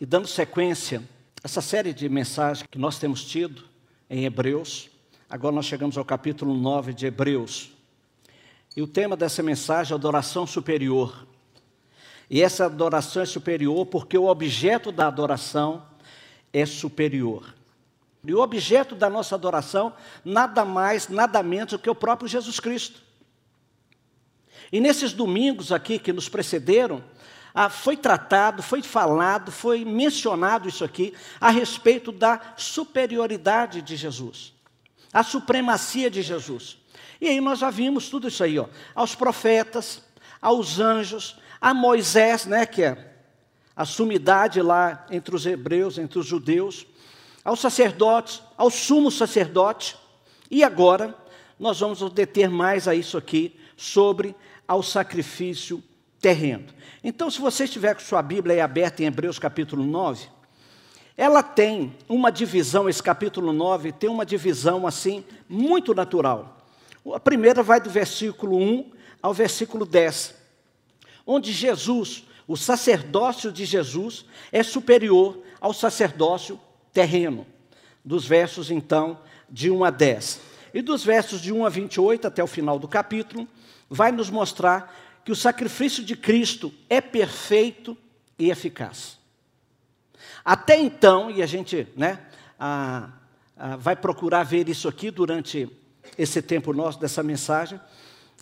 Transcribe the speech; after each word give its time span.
E 0.00 0.04
dando 0.04 0.26
sequência, 0.26 1.02
essa 1.42 1.60
série 1.60 1.92
de 1.92 2.08
mensagens 2.08 2.66
que 2.68 2.78
nós 2.78 2.98
temos 2.98 3.24
tido 3.24 3.62
em 4.10 4.24
Hebreus, 4.24 4.90
agora 5.30 5.54
nós 5.54 5.66
chegamos 5.66 5.96
ao 5.96 6.04
capítulo 6.04 6.52
9 6.52 6.92
de 6.92 7.06
Hebreus. 7.06 7.70
E 8.76 8.82
o 8.82 8.88
tema 8.88 9.16
dessa 9.16 9.40
mensagem 9.40 9.92
é 9.92 9.94
adoração 9.94 10.48
superior. 10.48 11.26
E 12.28 12.42
essa 12.42 12.66
adoração 12.66 13.22
é 13.22 13.26
superior 13.26 13.86
porque 13.86 14.18
o 14.18 14.26
objeto 14.26 14.90
da 14.90 15.06
adoração 15.06 15.86
é 16.52 16.66
superior. 16.66 17.54
E 18.24 18.34
o 18.34 18.40
objeto 18.40 18.96
da 18.96 19.08
nossa 19.08 19.36
adoração, 19.36 19.92
nada 20.24 20.64
mais, 20.64 21.08
nada 21.08 21.40
menos 21.40 21.72
do 21.72 21.78
que 21.78 21.90
o 21.90 21.94
próprio 21.94 22.28
Jesus 22.28 22.58
Cristo. 22.58 23.00
E 24.72 24.80
nesses 24.80 25.12
domingos 25.12 25.70
aqui 25.70 26.00
que 26.00 26.12
nos 26.12 26.28
precederam, 26.28 27.04
ah, 27.54 27.70
foi 27.70 27.96
tratado, 27.96 28.64
foi 28.64 28.82
falado, 28.82 29.52
foi 29.52 29.84
mencionado 29.84 30.68
isso 30.68 30.84
aqui 30.84 31.14
a 31.40 31.50
respeito 31.50 32.10
da 32.10 32.40
superioridade 32.56 33.80
de 33.80 33.94
Jesus, 33.94 34.52
a 35.12 35.22
supremacia 35.22 36.10
de 36.10 36.20
Jesus. 36.20 36.78
E 37.20 37.28
aí 37.28 37.40
nós 37.40 37.60
já 37.60 37.70
vimos 37.70 38.08
tudo 38.08 38.26
isso 38.26 38.42
aí, 38.42 38.58
ó, 38.58 38.66
aos 38.92 39.14
profetas, 39.14 40.02
aos 40.42 40.80
anjos, 40.80 41.38
a 41.60 41.72
Moisés, 41.72 42.44
né, 42.44 42.66
que 42.66 42.82
é 42.82 43.14
a 43.76 43.84
sumidade 43.84 44.60
lá 44.60 45.06
entre 45.08 45.34
os 45.34 45.46
hebreus, 45.46 45.96
entre 45.96 46.18
os 46.18 46.26
judeus, 46.26 46.84
aos 47.44 47.60
sacerdotes, 47.60 48.42
ao 48.56 48.68
sumo 48.68 49.12
sacerdote, 49.12 49.96
e 50.50 50.64
agora 50.64 51.16
nós 51.58 51.78
vamos 51.78 52.00
deter 52.10 52.50
mais 52.50 52.88
a 52.88 52.96
isso 52.96 53.16
aqui 53.16 53.56
sobre 53.76 54.34
ao 54.66 54.82
sacrifício 54.82 55.82
terreno. 56.24 56.64
Então, 57.02 57.30
se 57.30 57.38
você 57.38 57.64
estiver 57.64 57.92
com 57.92 58.00
sua 58.00 58.22
Bíblia 58.22 58.54
aí 58.54 58.60
aberta 58.62 59.02
em 59.02 59.06
Hebreus 59.06 59.38
capítulo 59.38 59.84
9, 59.84 60.26
ela 61.18 61.42
tem 61.42 61.94
uma 62.08 62.32
divisão, 62.32 62.88
esse 62.88 63.02
capítulo 63.02 63.52
9 63.52 63.92
tem 63.92 64.08
uma 64.08 64.24
divisão 64.24 64.86
assim, 64.86 65.22
muito 65.46 65.92
natural. 65.92 66.66
A 67.12 67.20
primeira 67.20 67.62
vai 67.62 67.78
do 67.78 67.90
versículo 67.90 68.56
1 68.56 68.90
ao 69.20 69.34
versículo 69.34 69.84
10, 69.84 70.34
onde 71.26 71.52
Jesus, 71.52 72.24
o 72.48 72.56
sacerdócio 72.56 73.52
de 73.52 73.66
Jesus, 73.66 74.24
é 74.50 74.62
superior 74.62 75.42
ao 75.60 75.74
sacerdócio 75.74 76.58
terreno. 76.90 77.46
Dos 78.02 78.26
versos, 78.26 78.70
então, 78.70 79.18
de 79.50 79.70
1 79.70 79.84
a 79.84 79.90
10. 79.90 80.40
E 80.72 80.80
dos 80.80 81.04
versos 81.04 81.42
de 81.42 81.52
1 81.52 81.66
a 81.66 81.68
28 81.68 82.26
até 82.26 82.42
o 82.42 82.46
final 82.46 82.78
do 82.78 82.88
capítulo, 82.88 83.46
vai 83.90 84.10
nos 84.10 84.30
mostrar 84.30 85.03
que 85.24 85.32
o 85.32 85.36
sacrifício 85.36 86.04
de 86.04 86.14
Cristo 86.14 86.72
é 86.88 87.00
perfeito 87.00 87.96
e 88.38 88.50
eficaz. 88.50 89.18
Até 90.44 90.78
então, 90.78 91.30
e 91.30 91.42
a 91.42 91.46
gente 91.46 91.88
né, 91.96 92.20
a, 92.58 93.08
a, 93.56 93.76
vai 93.76 93.96
procurar 93.96 94.44
ver 94.44 94.68
isso 94.68 94.86
aqui 94.86 95.10
durante 95.10 95.68
esse 96.18 96.42
tempo 96.42 96.72
nosso 96.72 97.00
dessa 97.00 97.22
mensagem, 97.22 97.80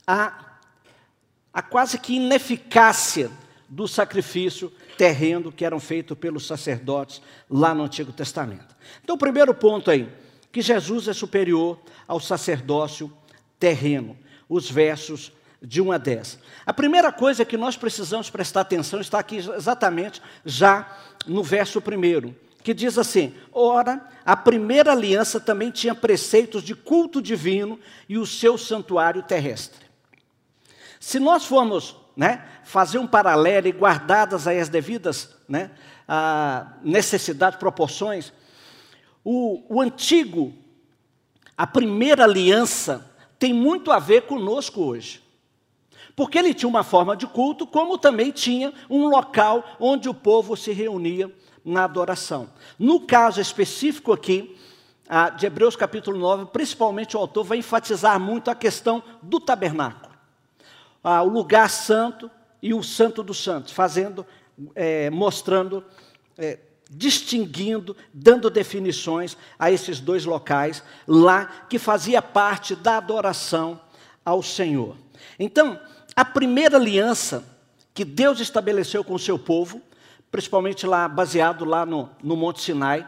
a, 0.06 0.56
a 1.52 1.62
quase 1.62 1.98
que 1.98 2.14
ineficácia 2.14 3.30
do 3.68 3.86
sacrifício 3.86 4.72
terreno 4.98 5.52
que 5.52 5.64
eram 5.64 5.78
feitos 5.78 6.18
pelos 6.18 6.46
sacerdotes 6.46 7.22
lá 7.48 7.74
no 7.74 7.84
Antigo 7.84 8.12
Testamento. 8.12 8.74
Então, 9.02 9.14
o 9.14 9.18
primeiro 9.18 9.54
ponto 9.54 9.90
aí, 9.90 10.12
que 10.50 10.60
Jesus 10.60 11.08
é 11.08 11.12
superior 11.12 11.80
ao 12.06 12.20
sacerdócio 12.20 13.10
terreno. 13.58 14.18
Os 14.48 14.70
versos 14.70 15.32
de 15.62 15.80
1 15.80 15.92
a 15.92 15.98
10. 15.98 16.38
A 16.66 16.72
primeira 16.72 17.12
coisa 17.12 17.44
que 17.44 17.56
nós 17.56 17.76
precisamos 17.76 18.28
prestar 18.28 18.62
atenção 18.62 19.00
está 19.00 19.18
aqui 19.18 19.36
exatamente 19.36 20.20
já 20.44 20.98
no 21.26 21.42
verso 21.42 21.80
primeiro, 21.80 22.34
que 22.62 22.74
diz 22.74 22.98
assim: 22.98 23.34
Ora, 23.52 24.04
a 24.24 24.36
primeira 24.36 24.92
aliança 24.92 25.38
também 25.38 25.70
tinha 25.70 25.94
preceitos 25.94 26.62
de 26.62 26.74
culto 26.74 27.22
divino 27.22 27.78
e 28.08 28.18
o 28.18 28.26
seu 28.26 28.58
santuário 28.58 29.22
terrestre. 29.22 29.86
Se 30.98 31.18
nós 31.18 31.44
formos 31.44 31.96
né, 32.16 32.44
fazer 32.64 32.98
um 32.98 33.06
paralelo 33.06 33.68
e 33.68 33.72
guardadas 33.72 34.46
aí 34.46 34.58
as 34.58 34.68
devidas 34.68 35.34
né, 35.48 35.70
necessidades, 36.82 37.58
proporções, 37.58 38.32
o, 39.24 39.62
o 39.68 39.80
antigo, 39.80 40.52
a 41.56 41.66
primeira 41.66 42.24
aliança, 42.24 43.08
tem 43.38 43.52
muito 43.52 43.90
a 43.92 43.98
ver 43.98 44.22
conosco 44.22 44.82
hoje. 44.82 45.21
Porque 46.14 46.38
ele 46.38 46.52
tinha 46.52 46.68
uma 46.68 46.82
forma 46.82 47.16
de 47.16 47.26
culto, 47.26 47.66
como 47.66 47.96
também 47.96 48.30
tinha 48.30 48.72
um 48.88 49.06
local 49.06 49.64
onde 49.80 50.08
o 50.08 50.14
povo 50.14 50.56
se 50.56 50.72
reunia 50.72 51.32
na 51.64 51.84
adoração. 51.84 52.50
No 52.78 53.00
caso 53.00 53.40
específico 53.40 54.12
aqui, 54.12 54.56
de 55.36 55.46
Hebreus 55.46 55.76
capítulo 55.76 56.18
9, 56.18 56.46
principalmente 56.46 57.16
o 57.16 57.20
autor 57.20 57.44
vai 57.44 57.58
enfatizar 57.58 58.18
muito 58.18 58.50
a 58.50 58.54
questão 58.54 59.02
do 59.22 59.38
tabernáculo. 59.38 60.12
o 61.04 61.28
lugar 61.28 61.68
santo 61.68 62.30
e 62.62 62.72
o 62.72 62.82
santo 62.82 63.22
dos 63.22 63.42
santos, 63.42 63.72
fazendo, 63.72 64.24
é, 64.74 65.10
mostrando, 65.10 65.84
é, 66.38 66.60
distinguindo, 66.88 67.96
dando 68.14 68.48
definições 68.48 69.36
a 69.58 69.70
esses 69.70 69.98
dois 69.98 70.24
locais 70.24 70.82
lá 71.06 71.46
que 71.68 71.78
fazia 71.78 72.22
parte 72.22 72.76
da 72.76 72.98
adoração 72.98 73.80
ao 74.24 74.42
Senhor. 74.42 74.96
Então, 75.38 75.80
a 76.14 76.24
primeira 76.24 76.76
aliança 76.76 77.44
que 77.94 78.04
Deus 78.04 78.40
estabeleceu 78.40 79.04
com 79.04 79.14
o 79.14 79.18
seu 79.18 79.38
povo, 79.38 79.80
principalmente 80.30 80.86
lá 80.86 81.08
baseado 81.08 81.64
lá 81.64 81.84
no, 81.84 82.08
no 82.22 82.36
Monte 82.36 82.62
Sinai, 82.62 83.06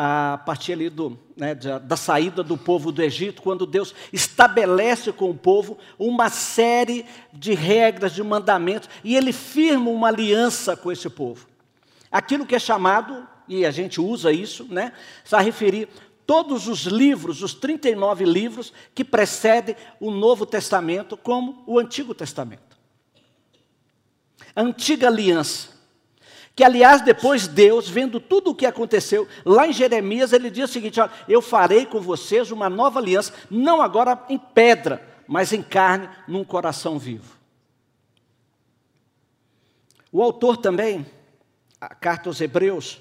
a 0.00 0.38
partir 0.46 0.74
ali 0.74 0.88
do, 0.88 1.18
né, 1.36 1.56
da, 1.56 1.78
da, 1.78 1.96
saída 1.96 2.42
do 2.42 2.56
povo 2.56 2.92
do 2.92 3.02
Egito, 3.02 3.42
quando 3.42 3.66
Deus 3.66 3.92
estabelece 4.12 5.10
com 5.10 5.28
o 5.28 5.34
povo 5.34 5.76
uma 5.98 6.28
série 6.28 7.04
de 7.32 7.52
regras, 7.52 8.14
de 8.14 8.22
mandamentos, 8.22 8.88
e 9.02 9.16
ele 9.16 9.32
firma 9.32 9.90
uma 9.90 10.06
aliança 10.06 10.76
com 10.76 10.92
esse 10.92 11.10
povo. 11.10 11.48
Aquilo 12.12 12.46
que 12.46 12.54
é 12.54 12.60
chamado, 12.60 13.26
e 13.48 13.66
a 13.66 13.72
gente 13.72 14.00
usa 14.00 14.30
isso, 14.30 14.66
né, 14.70 14.92
a 15.32 15.40
referir 15.40 15.88
todos 16.28 16.68
os 16.68 16.80
livros, 16.80 17.42
os 17.42 17.54
39 17.54 18.26
livros 18.26 18.70
que 18.94 19.02
precedem 19.02 19.74
o 19.98 20.10
Novo 20.10 20.44
Testamento, 20.44 21.16
como 21.16 21.64
o 21.66 21.78
Antigo 21.78 22.14
Testamento. 22.14 22.76
Antiga 24.54 25.06
aliança. 25.06 25.70
Que, 26.54 26.62
aliás, 26.62 27.00
depois 27.00 27.48
Deus, 27.48 27.88
vendo 27.88 28.20
tudo 28.20 28.50
o 28.50 28.54
que 28.54 28.66
aconteceu, 28.66 29.26
lá 29.42 29.66
em 29.66 29.72
Jeremias, 29.72 30.34
ele 30.34 30.50
diz 30.50 30.68
o 30.68 30.72
seguinte: 30.72 31.00
olha, 31.00 31.10
eu 31.26 31.40
farei 31.40 31.86
com 31.86 31.98
vocês 31.98 32.50
uma 32.50 32.68
nova 32.68 32.98
aliança, 32.98 33.32
não 33.50 33.80
agora 33.80 34.22
em 34.28 34.36
pedra, 34.36 35.02
mas 35.26 35.54
em 35.54 35.62
carne, 35.62 36.10
num 36.26 36.44
coração 36.44 36.98
vivo. 36.98 37.38
O 40.12 40.22
autor 40.22 40.58
também, 40.58 41.06
a 41.80 41.94
carta 41.94 42.28
aos 42.28 42.38
Hebreus, 42.38 43.00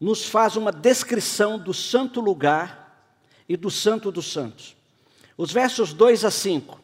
nos 0.00 0.26
faz 0.26 0.56
uma 0.56 0.70
descrição 0.70 1.58
do 1.58 1.72
santo 1.72 2.20
lugar 2.20 3.10
e 3.48 3.56
do 3.56 3.70
santo 3.70 4.10
dos 4.10 4.30
santos. 4.32 4.76
Os 5.36 5.52
versos 5.52 5.92
2 5.92 6.24
a 6.24 6.30
5. 6.30 6.80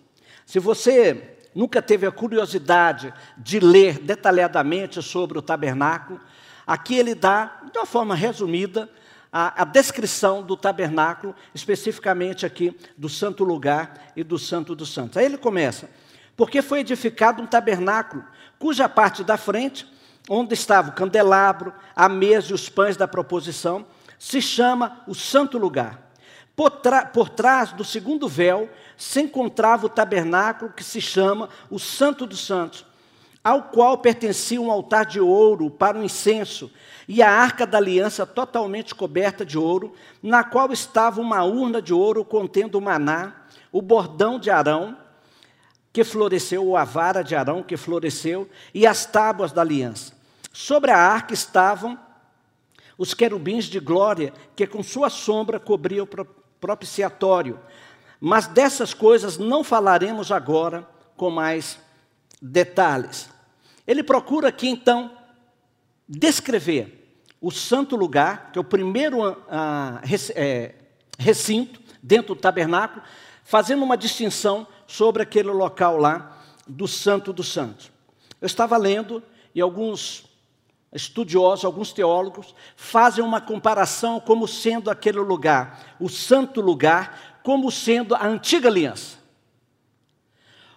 Se 0.46 0.58
você 0.58 1.36
nunca 1.54 1.82
teve 1.82 2.06
a 2.06 2.12
curiosidade 2.12 3.12
de 3.36 3.60
ler 3.60 3.98
detalhadamente 3.98 5.02
sobre 5.02 5.38
o 5.38 5.42
tabernáculo, 5.42 6.20
aqui 6.66 6.96
ele 6.96 7.14
dá, 7.14 7.60
de 7.70 7.78
uma 7.78 7.86
forma 7.86 8.14
resumida, 8.14 8.88
a, 9.30 9.62
a, 9.62 9.64
descrição 9.64 10.42
do 10.42 10.56
tabernáculo, 10.56 11.34
especificamente 11.54 12.44
aqui 12.44 12.76
do 12.98 13.08
santo 13.08 13.44
lugar 13.44 14.12
e 14.14 14.22
do 14.22 14.38
santo 14.38 14.74
dos 14.74 14.92
santos. 14.92 15.16
Aí 15.16 15.24
ele 15.24 15.38
começa: 15.38 15.88
porque 16.36 16.60
foi 16.60 16.80
edificado 16.80 17.42
um 17.42 17.46
tabernáculo, 17.46 18.22
cuja 18.58 18.88
parte 18.88 19.24
da 19.24 19.38
frente 19.38 19.90
onde 20.28 20.54
estava 20.54 20.90
o 20.90 20.94
candelabro, 20.94 21.72
a 21.94 22.08
mesa 22.08 22.50
e 22.50 22.54
os 22.54 22.68
pães 22.68 22.96
da 22.96 23.08
proposição, 23.08 23.84
se 24.18 24.40
chama 24.40 25.02
o 25.06 25.14
Santo 25.14 25.58
Lugar. 25.58 26.12
Por, 26.54 26.70
por, 27.12 27.28
trás 27.28 27.72
do 27.72 27.84
segundo 27.84 28.28
véu 28.28 28.68
se 28.96 29.22
encontrava 29.22 29.86
o 29.86 29.88
tabernáculo 29.88 30.72
que 30.72 30.84
se 30.84 31.00
chama 31.00 31.48
o 31.70 31.78
Santo 31.78 32.26
dos 32.26 32.44
Santos, 32.46 32.84
ao 33.42 33.64
qual 33.64 33.98
pertencia 33.98 34.60
um 34.60 34.70
altar 34.70 35.06
de 35.06 35.18
ouro 35.18 35.70
para 35.70 35.98
o 35.98 36.04
incenso 36.04 36.70
e 37.08 37.20
a 37.22 37.30
arca 37.30 37.66
da 37.66 37.78
aliança 37.78 38.24
totalmente 38.24 38.94
coberta 38.94 39.44
de 39.44 39.58
ouro, 39.58 39.94
na 40.22 40.44
qual 40.44 40.72
estava 40.72 41.20
uma 41.20 41.42
urna 41.42 41.82
de 41.82 41.92
ouro 41.92 42.24
contendo 42.24 42.76
o 42.76 42.80
maná, 42.80 43.32
o 43.72 43.82
bordão 43.82 44.38
de 44.38 44.50
Arão, 44.50 44.96
que 45.92 46.04
floresceu, 46.04 46.64
ou 46.66 46.76
a 46.76 46.84
vara 46.84 47.22
de 47.22 47.34
Arão 47.34 47.62
que 47.62 47.76
floresceu, 47.76 48.48
e 48.72 48.86
as 48.86 49.04
tábuas 49.04 49.52
da 49.52 49.60
aliança. 49.60 50.12
Sobre 50.52 50.90
a 50.90 50.98
arca 50.98 51.34
estavam 51.34 51.98
os 52.96 53.14
querubins 53.14 53.66
de 53.66 53.80
glória, 53.80 54.32
que 54.54 54.66
com 54.66 54.82
sua 54.82 55.10
sombra 55.10 55.60
cobriam 55.60 56.04
o 56.04 56.26
propiciatório. 56.60 57.58
Mas 58.20 58.46
dessas 58.46 58.94
coisas 58.94 59.36
não 59.36 59.64
falaremos 59.64 60.30
agora 60.30 60.88
com 61.16 61.30
mais 61.30 61.78
detalhes. 62.40 63.28
Ele 63.86 64.02
procura 64.02 64.48
aqui, 64.48 64.68
então, 64.68 65.10
descrever 66.08 67.20
o 67.40 67.50
santo 67.50 67.96
lugar, 67.96 68.50
que 68.52 68.58
é 68.58 68.60
o 68.60 68.64
primeiro 68.64 69.36
ah, 69.50 70.00
é, 70.34 70.74
recinto 71.18 71.80
dentro 72.02 72.34
do 72.34 72.40
tabernáculo, 72.40 73.02
fazendo 73.42 73.82
uma 73.82 73.96
distinção 73.96 74.66
sobre 74.86 75.22
aquele 75.22 75.50
local 75.50 75.96
lá 75.96 76.38
do 76.66 76.86
Santo 76.86 77.32
dos 77.32 77.52
Santos. 77.52 77.90
Eu 78.40 78.46
estava 78.46 78.76
lendo 78.76 79.22
e 79.54 79.60
alguns 79.60 80.24
estudiosos, 80.92 81.64
alguns 81.64 81.92
teólogos, 81.92 82.54
fazem 82.76 83.24
uma 83.24 83.40
comparação 83.40 84.20
como 84.20 84.46
sendo 84.46 84.90
aquele 84.90 85.18
lugar, 85.18 85.96
o 85.98 86.08
santo 86.08 86.60
lugar, 86.60 87.40
como 87.42 87.70
sendo 87.70 88.14
a 88.14 88.26
antiga 88.26 88.68
aliança. 88.68 89.16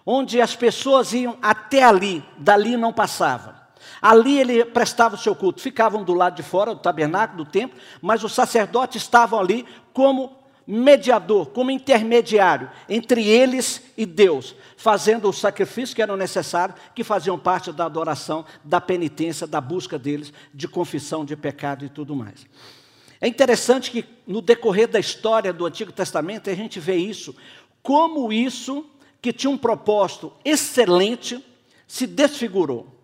Onde 0.04 0.40
as 0.40 0.54
pessoas 0.56 1.12
iam 1.12 1.36
até 1.42 1.82
ali, 1.82 2.24
dali 2.38 2.76
não 2.76 2.92
passavam. 2.92 3.54
Ali 4.00 4.38
ele 4.38 4.64
prestava 4.64 5.16
o 5.16 5.18
seu 5.18 5.34
culto, 5.34 5.60
ficavam 5.60 6.04
do 6.04 6.14
lado 6.14 6.36
de 6.36 6.42
fora 6.42 6.74
do 6.74 6.80
tabernáculo, 6.80 7.44
do 7.44 7.50
templo, 7.50 7.78
mas 8.00 8.22
os 8.22 8.32
sacerdotes 8.32 9.02
estavam 9.02 9.38
ali 9.38 9.66
como 9.92 10.35
mediador, 10.66 11.46
como 11.50 11.70
intermediário 11.70 12.68
entre 12.88 13.26
eles 13.26 13.82
e 13.96 14.04
Deus, 14.04 14.56
fazendo 14.76 15.28
os 15.28 15.38
sacrifícios 15.38 15.94
que 15.94 16.02
eram 16.02 16.16
necessários, 16.16 16.78
que 16.94 17.04
faziam 17.04 17.38
parte 17.38 17.70
da 17.70 17.84
adoração, 17.84 18.44
da 18.64 18.80
penitência, 18.80 19.46
da 19.46 19.60
busca 19.60 19.98
deles, 19.98 20.32
de 20.52 20.66
confissão 20.66 21.24
de 21.24 21.36
pecado 21.36 21.84
e 21.84 21.88
tudo 21.88 22.16
mais. 22.16 22.46
É 23.20 23.28
interessante 23.28 23.90
que 23.90 24.04
no 24.26 24.42
decorrer 24.42 24.88
da 24.88 24.98
história 24.98 25.52
do 25.52 25.64
Antigo 25.64 25.92
Testamento 25.92 26.50
a 26.50 26.54
gente 26.54 26.80
vê 26.80 26.96
isso, 26.96 27.34
como 27.82 28.32
isso, 28.32 28.84
que 29.22 29.32
tinha 29.32 29.50
um 29.50 29.56
propósito 29.56 30.32
excelente, 30.44 31.42
se 31.86 32.06
desfigurou. 32.06 32.95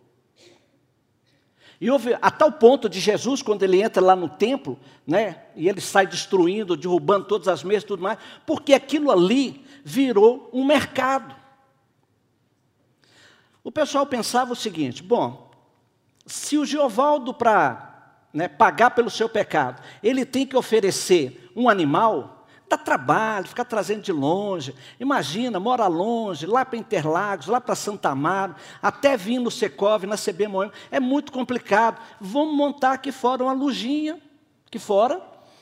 E 1.82 1.90
houve 1.90 2.16
a 2.22 2.30
tal 2.30 2.52
ponto 2.52 2.88
de 2.88 3.00
Jesus, 3.00 3.42
quando 3.42 3.64
ele 3.64 3.82
entra 3.82 4.00
lá 4.00 4.14
no 4.14 4.28
templo, 4.28 4.78
né, 5.04 5.42
e 5.56 5.68
ele 5.68 5.80
sai 5.80 6.06
destruindo, 6.06 6.76
derrubando 6.76 7.26
todas 7.26 7.48
as 7.48 7.64
mesas 7.64 7.82
e 7.82 7.86
tudo 7.88 8.04
mais, 8.04 8.18
porque 8.46 8.72
aquilo 8.72 9.10
ali 9.10 9.66
virou 9.82 10.48
um 10.52 10.64
mercado. 10.64 11.34
O 13.64 13.72
pessoal 13.72 14.06
pensava 14.06 14.52
o 14.52 14.56
seguinte: 14.56 15.02
bom, 15.02 15.50
se 16.24 16.56
o 16.56 16.64
Geovaldo, 16.64 17.34
para 17.34 18.20
né, 18.32 18.46
pagar 18.46 18.90
pelo 18.90 19.10
seu 19.10 19.28
pecado, 19.28 19.82
ele 20.04 20.24
tem 20.24 20.46
que 20.46 20.56
oferecer 20.56 21.50
um 21.56 21.68
animal, 21.68 22.41
Dá 22.72 22.78
trabalho, 22.78 23.46
ficar 23.46 23.66
trazendo 23.66 24.00
de 24.00 24.12
longe. 24.12 24.74
Imagina, 24.98 25.60
mora 25.60 25.86
longe, 25.88 26.46
lá 26.46 26.64
para 26.64 26.78
Interlagos, 26.78 27.46
lá 27.46 27.60
para 27.60 27.74
Santa 27.74 28.08
Amaro, 28.08 28.56
até 28.80 29.14
vir 29.14 29.38
no 29.38 29.50
Secov, 29.50 30.06
na 30.06 30.16
CB 30.16 30.48
Moema. 30.48 30.72
É 30.90 30.98
muito 30.98 31.32
complicado. 31.32 32.00
Vamos 32.18 32.56
montar 32.56 32.92
aqui 32.92 33.12
fora 33.12 33.42
uma 33.42 33.52
lojinha, 33.52 34.18
aqui 34.66 34.78
fora, 34.78 35.20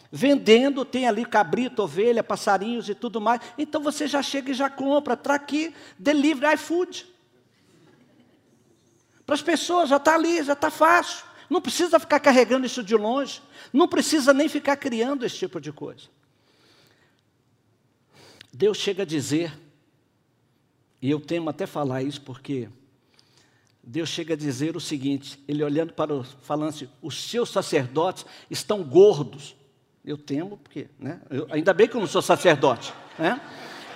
vendendo, 0.08 0.84
tem 0.84 1.08
ali 1.08 1.24
cabrito, 1.24 1.82
ovelha, 1.82 2.22
passarinhos 2.22 2.88
e 2.88 2.94
tudo 2.94 3.20
mais. 3.20 3.40
Então 3.58 3.82
você 3.82 4.06
já 4.06 4.22
chega 4.22 4.52
e 4.52 4.54
já 4.54 4.70
compra, 4.70 5.16
traz 5.16 5.40
aqui, 5.40 5.74
delivery, 5.98 6.54
iFood. 6.54 7.06
Para 9.26 9.34
as 9.34 9.42
pessoas, 9.42 9.88
já 9.88 9.96
está 9.96 10.14
ali, 10.14 10.44
já 10.44 10.52
está 10.52 10.70
fácil. 10.70 11.24
Não 11.50 11.60
precisa 11.60 11.98
ficar 11.98 12.20
carregando 12.20 12.66
isso 12.66 12.84
de 12.84 12.94
longe. 12.94 13.42
Não 13.72 13.88
precisa 13.88 14.32
nem 14.32 14.48
ficar 14.48 14.76
criando 14.76 15.26
esse 15.26 15.38
tipo 15.38 15.60
de 15.60 15.72
coisa. 15.72 16.19
Deus 18.52 18.78
chega 18.78 19.02
a 19.02 19.06
dizer, 19.06 19.52
e 21.00 21.10
eu 21.10 21.20
temo 21.20 21.50
até 21.50 21.66
falar 21.66 22.02
isso 22.02 22.20
porque 22.20 22.68
Deus 23.82 24.08
chega 24.08 24.34
a 24.34 24.36
dizer 24.36 24.76
o 24.76 24.80
seguinte, 24.80 25.42
ele 25.48 25.64
olhando 25.64 25.92
para 25.92 26.14
o 26.14 26.22
falando 26.22 26.68
assim, 26.68 26.88
os 27.00 27.22
seus 27.30 27.48
sacerdotes 27.50 28.26
estão 28.50 28.82
gordos. 28.82 29.56
Eu 30.04 30.16
temo 30.16 30.56
porque, 30.58 30.88
né? 30.98 31.20
Eu, 31.30 31.46
ainda 31.50 31.72
bem 31.72 31.88
que 31.88 31.94
eu 31.94 32.00
não 32.00 32.06
sou 32.06 32.22
sacerdote, 32.22 32.92
né? 33.18 33.40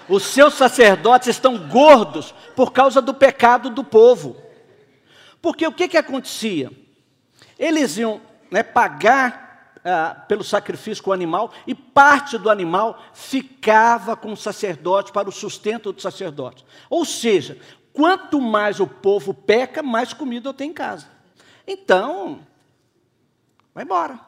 Os 0.09 0.23
seus 0.23 0.55
sacerdotes 0.55 1.29
estão 1.29 1.69
gordos 1.69 2.35
por 2.55 2.73
causa 2.73 3.01
do 3.01 3.15
pecado 3.15 3.71
do 3.71 3.83
povo. 3.83 4.37
Porque 5.41 5.67
o 5.67 5.73
que, 5.73 5.89
que 5.89 5.97
acontecia? 5.97 6.71
Eles 7.59 7.97
iam 7.97 8.21
né, 8.51 8.63
pagar 8.63 9.44
ah, 9.85 10.25
pelo 10.27 10.43
sacrifício 10.43 11.05
com 11.05 11.11
o 11.11 11.13
animal, 11.13 11.53
e 11.67 11.75
parte 11.75 12.39
do 12.39 12.49
animal 12.49 12.99
ficava 13.13 14.17
com 14.17 14.33
o 14.33 14.37
sacerdote 14.37 15.13
para 15.13 15.29
o 15.29 15.33
sustento 15.33 15.93
do 15.93 16.01
sacerdote. 16.01 16.65
Ou 16.89 17.05
seja, 17.05 17.59
quanto 17.93 18.41
mais 18.41 18.81
o 18.81 18.87
povo 18.87 19.35
peca, 19.35 19.83
mais 19.83 20.13
comida 20.13 20.49
eu 20.49 20.55
tenho 20.55 20.71
em 20.71 20.75
casa. 20.75 21.07
Então, 21.67 22.41
vai 23.75 23.85
embora. 23.85 24.19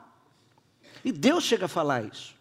E 1.05 1.11
Deus 1.11 1.45
chega 1.45 1.65
a 1.65 1.69
falar 1.69 2.05
isso. 2.05 2.35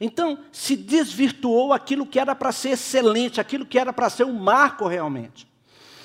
Então, 0.00 0.38
se 0.52 0.76
desvirtuou 0.76 1.72
aquilo 1.72 2.06
que 2.06 2.18
era 2.18 2.34
para 2.34 2.52
ser 2.52 2.70
excelente, 2.70 3.40
aquilo 3.40 3.66
que 3.66 3.78
era 3.78 3.92
para 3.92 4.08
ser 4.08 4.24
um 4.24 4.32
marco 4.32 4.86
realmente. 4.86 5.46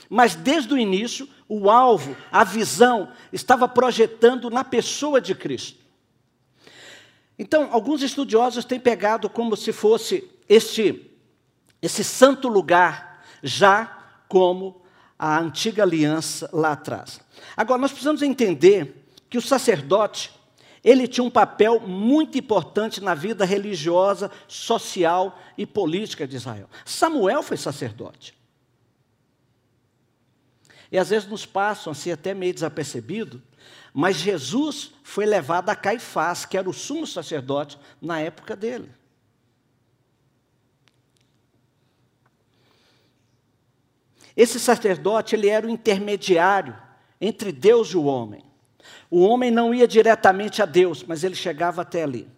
Mas 0.09 0.35
desde 0.35 0.73
o 0.73 0.77
início, 0.77 1.29
o 1.47 1.69
alvo, 1.69 2.17
a 2.31 2.43
visão, 2.43 3.11
estava 3.31 3.67
projetando 3.67 4.49
na 4.49 4.63
pessoa 4.63 5.21
de 5.21 5.35
Cristo. 5.35 5.79
Então, 7.39 7.69
alguns 7.71 8.03
estudiosos 8.03 8.65
têm 8.65 8.77
pegado 8.77 9.29
como 9.29 9.55
se 9.55 9.71
fosse 9.71 10.29
este, 10.49 11.09
esse 11.81 12.03
santo 12.03 12.49
lugar, 12.49 13.23
já 13.41 13.97
como 14.27 14.81
a 15.17 15.39
antiga 15.39 15.83
aliança 15.83 16.49
lá 16.51 16.73
atrás. 16.73 17.21
Agora, 17.55 17.79
nós 17.79 17.91
precisamos 17.91 18.21
entender 18.21 19.05
que 19.29 19.37
o 19.37 19.41
sacerdote, 19.41 20.31
ele 20.83 21.07
tinha 21.07 21.23
um 21.23 21.29
papel 21.29 21.79
muito 21.79 22.37
importante 22.37 23.01
na 23.01 23.15
vida 23.15 23.45
religiosa, 23.45 24.29
social 24.45 25.39
e 25.57 25.65
política 25.65 26.27
de 26.27 26.35
Israel. 26.35 26.69
Samuel 26.83 27.41
foi 27.41 27.55
sacerdote. 27.55 28.37
E 30.91 30.97
às 30.97 31.09
vezes 31.09 31.29
nos 31.29 31.45
passam 31.45 31.91
assim 31.91 32.11
até 32.11 32.33
meio 32.33 32.53
desapercebido, 32.53 33.41
mas 33.93 34.17
Jesus 34.17 34.93
foi 35.03 35.25
levado 35.25 35.69
a 35.69 35.75
Caifás, 35.75 36.45
que 36.45 36.57
era 36.57 36.69
o 36.69 36.73
sumo 36.73 37.07
sacerdote 37.07 37.77
na 38.01 38.19
época 38.19 38.55
dele. 38.55 38.89
Esse 44.35 44.59
sacerdote, 44.59 45.35
ele 45.35 45.49
era 45.49 45.67
o 45.67 45.69
intermediário 45.69 46.77
entre 47.19 47.51
Deus 47.51 47.89
e 47.89 47.97
o 47.97 48.05
homem. 48.05 48.43
O 49.11 49.21
homem 49.21 49.51
não 49.51 49.73
ia 49.73 49.87
diretamente 49.87 50.61
a 50.61 50.65
Deus, 50.65 51.03
mas 51.03 51.23
ele 51.23 51.35
chegava 51.35 51.81
até 51.81 52.03
ali. 52.03 52.29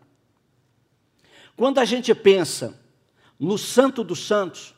Quando 1.56 1.80
a 1.80 1.86
gente 1.86 2.16
pensa 2.16 2.80
no 3.40 3.58
Santo 3.58 4.04
dos 4.04 4.26
Santos, 4.26 4.74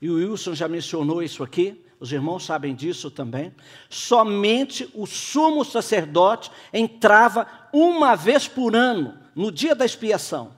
e 0.00 0.08
o 0.08 0.14
Wilson 0.14 0.54
já 0.54 0.66
mencionou 0.66 1.22
isso 1.22 1.42
aqui, 1.42 1.84
os 2.00 2.10
irmãos 2.10 2.46
sabem 2.46 2.74
disso 2.74 3.10
também. 3.10 3.54
Somente 3.90 4.90
o 4.94 5.06
sumo 5.06 5.62
sacerdote 5.64 6.50
entrava 6.72 7.46
uma 7.70 8.16
vez 8.16 8.48
por 8.48 8.74
ano, 8.74 9.18
no 9.34 9.52
dia 9.52 9.74
da 9.74 9.84
expiação, 9.84 10.56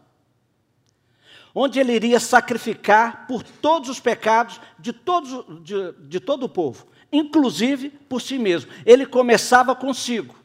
onde 1.53 1.81
ele 1.81 1.93
iria 1.93 2.21
sacrificar 2.21 3.27
por 3.27 3.43
todos 3.43 3.89
os 3.91 3.99
pecados 3.99 4.61
de, 4.79 4.93
todos, 4.93 5.45
de, 5.63 5.93
de 6.09 6.21
todo 6.21 6.45
o 6.45 6.49
povo, 6.49 6.87
inclusive 7.13 7.91
por 7.91 8.23
si 8.23 8.39
mesmo. 8.39 8.71
Ele 8.87 9.05
começava 9.05 9.75
consigo, 9.75 10.37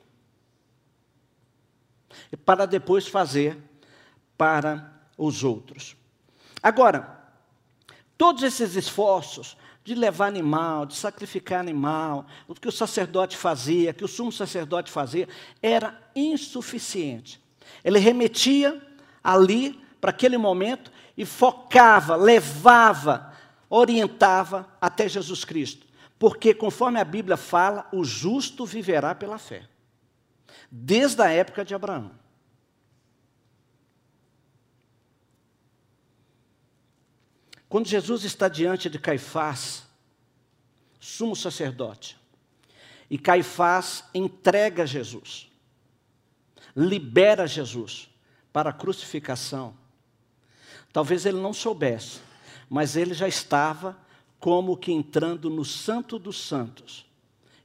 para 2.44 2.66
depois 2.66 3.08
fazer 3.08 3.56
para 4.36 4.92
os 5.16 5.44
outros. 5.44 5.96
Agora, 6.62 7.16
todos 8.17 8.43
esses 8.43 8.75
esforços, 8.75 9.57
de 9.88 9.95
levar 9.95 10.27
animal, 10.27 10.86
de 10.86 10.95
sacrificar 10.95 11.62
animal, 11.62 12.25
o 12.45 12.53
que 12.53 12.67
o 12.67 12.71
sacerdote 12.74 13.38
fazia, 13.38 13.93
que 13.93 14.03
o 14.03 14.07
sumo 14.07 14.33
sacerdote 14.33 14.91
fazia, 14.91 15.29
era 15.63 15.97
insuficiente. 16.13 17.41
Ele 17.86 17.97
remetia 17.97 18.81
ali, 19.24 19.81
para 20.01 20.09
aquele 20.09 20.38
momento, 20.38 20.91
e 21.15 21.25
focava, 21.25 22.17
levava, 22.17 23.33
orientava 23.69 24.67
até 24.81 25.07
Jesus 25.07 25.45
Cristo. 25.45 25.88
Porque, 26.19 26.53
conforme 26.53 27.00
a 27.00 27.05
Bíblia 27.05 27.38
fala, 27.38 27.88
o 27.93 28.03
justo 28.03 28.65
viverá 28.65 29.15
pela 29.15 29.38
fé. 29.38 29.63
Desde 30.69 31.21
a 31.21 31.29
época 31.29 31.63
de 31.63 31.74
Abraão. 31.74 32.12
Quando 37.69 37.88
Jesus 37.88 38.24
está 38.24 38.47
diante 38.47 38.89
de 38.89 38.97
Caifás, 38.97 39.83
sumo 41.00 41.36
sacerdote, 41.36 42.17
e 43.09 43.17
Caifás 43.17 44.03
entrega 44.13 44.86
Jesus, 44.86 45.50
libera 46.75 47.47
Jesus 47.47 48.09
para 48.51 48.69
a 48.69 48.74
crucificação. 48.74 49.75
Talvez 50.91 51.25
ele 51.25 51.39
não 51.39 51.53
soubesse, 51.53 52.19
mas 52.69 52.95
ele 52.95 53.13
já 53.13 53.27
estava 53.27 53.97
como 54.39 54.77
que 54.77 54.91
entrando 54.91 55.50
no 55.50 55.65
Santo 55.65 56.17
dos 56.17 56.41
Santos. 56.41 57.05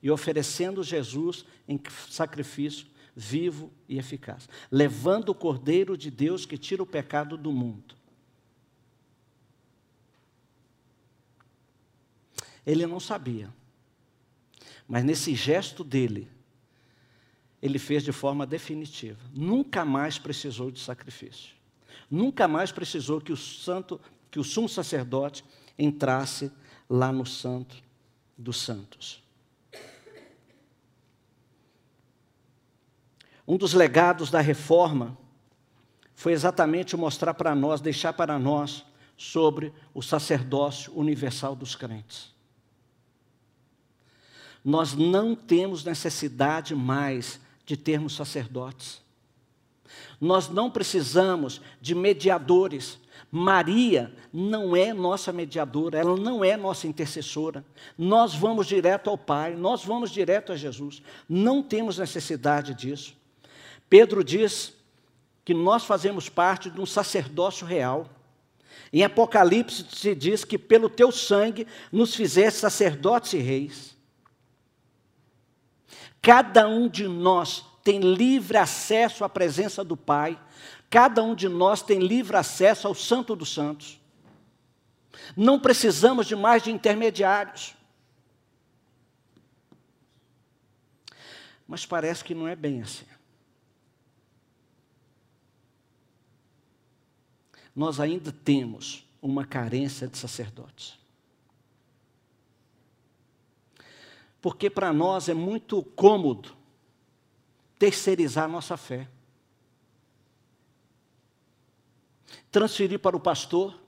e 0.03 0.11
oferecendo 0.11 0.83
Jesus 0.83 1.45
em 1.69 1.81
sacrifício 2.11 2.87
vivo 3.15 3.71
e 3.89 3.99
eficaz, 3.99 4.49
levando 4.71 5.29
o 5.29 5.35
Cordeiro 5.35 5.97
de 5.97 6.11
Deus 6.11 6.45
que 6.45 6.59
tira 6.59 6.83
o 6.83 6.87
pecado 6.87 7.37
do 7.37 7.53
mundo. 7.53 7.95
Ele 12.65 12.87
não 12.87 13.01
sabia, 13.01 13.53
mas 14.87 15.05
nesse 15.05 15.35
gesto 15.35 15.83
dele, 15.83 16.31
ele 17.61 17.79
fez 17.79 18.03
de 18.03 18.13
forma 18.13 18.47
definitiva. 18.47 19.21
Nunca 19.33 19.85
mais 19.85 20.19
precisou 20.19 20.71
de 20.71 20.81
sacrifício. 20.81 21.55
Nunca 22.11 22.47
mais 22.49 22.73
precisou 22.73 23.21
que 23.21 23.33
o 23.33 23.37
santo, 23.37 24.01
que 24.31 24.39
o 24.39 24.45
sumo 24.45 24.69
sacerdote 24.69 25.45
entrasse 25.79 26.53
lá 26.89 27.13
no 27.13 27.25
santo 27.25 27.77
dos 28.37 28.59
santos. 28.59 29.23
Um 33.47 33.57
dos 33.57 33.75
legados 33.75 34.31
da 34.31 34.41
reforma 34.41 35.17
foi 36.15 36.33
exatamente 36.33 36.97
mostrar 36.97 37.35
para 37.35 37.55
nós, 37.55 37.81
deixar 37.81 38.13
para 38.13 38.39
nós 38.39 38.85
sobre 39.17 39.73
o 39.95 40.03
sacerdócio 40.03 40.93
universal 40.97 41.55
dos 41.55 41.75
crentes. 41.75 42.32
Nós 44.65 44.95
não 44.95 45.35
temos 45.35 45.85
necessidade 45.85 46.75
mais 46.75 47.41
de 47.65 47.77
termos 47.77 48.15
sacerdotes. 48.15 49.03
Nós 50.21 50.49
não 50.49 50.71
precisamos 50.71 51.61
de 51.81 51.95
mediadores. 51.95 52.99
Maria 53.31 54.15
não 54.33 54.77
é 54.77 54.93
nossa 54.93 55.33
mediadora, 55.33 55.99
ela 55.99 56.17
não 56.17 56.45
é 56.45 56.57
nossa 56.57 56.87
intercessora. 56.87 57.65
Nós 57.97 58.35
vamos 58.35 58.67
direto 58.67 59.11
ao 59.11 59.19
Pai, 59.19 59.57
nós 59.57 59.85
vamos 59.85 60.11
direto 60.11 60.53
a 60.53 60.57
Jesus. 60.57 61.03
Não 61.29 61.63
temos 61.63 61.99
necessidade 61.99 62.75
disso. 62.75 63.17
Pedro 63.89 64.23
diz 64.23 64.75
que 65.45 65.55
nós 65.55 65.85
fazemos 65.85 66.29
parte 66.29 66.71
de 66.71 66.81
um 66.81 66.87
sacerdócio 66.87 67.67
real. 67.67 68.09
Em 68.93 69.03
Apocalipse 69.03 69.87
se 69.91 70.15
diz 70.15 70.45
que 70.45 70.59
pelo 70.59 70.89
teu 70.89 71.11
sangue 71.11 71.67
nos 71.91 72.15
fizeste 72.15 72.61
sacerdotes 72.61 73.33
e 73.33 73.39
reis. 73.39 73.92
Cada 76.23 76.69
um 76.69 76.89
de 76.89 77.09
nós 77.09 77.65
tem 77.83 77.99
livre 77.99 78.57
acesso 78.57 79.25
à 79.25 79.29
presença 79.29 79.83
do 79.83 79.97
Pai, 79.97 80.41
cada 80.89 81.21
um 81.21 81.35
de 81.35 81.49
nós 81.49 81.83
tem 81.83 81.99
livre 81.99 82.37
acesso 82.37 82.87
ao 82.87 82.95
Santo 82.95 83.35
dos 83.35 83.53
Santos. 83.53 84.01
Não 85.37 85.59
precisamos 85.59 86.29
de 86.29 86.37
mais 86.37 86.63
de 86.63 86.71
intermediários. 86.71 87.75
Mas 91.67 91.85
parece 91.85 92.23
que 92.23 92.35
não 92.35 92.47
é 92.47 92.55
bem 92.55 92.83
assim. 92.83 93.07
Nós 97.75 97.99
ainda 97.99 98.31
temos 98.31 99.05
uma 99.21 99.45
carência 99.45 100.07
de 100.07 100.19
sacerdotes. 100.19 101.02
Porque 104.43 104.69
para 104.69 104.93
nós 104.93 105.29
é 105.29 105.35
muito 105.35 105.83
cômodo 105.83 106.55
terceirizar 107.79 108.49
nossa 108.49 108.77
fé. 108.77 109.09
Transferir 112.51 112.99
para 112.99 113.17
o 113.17 113.21
pastor, 113.21 113.79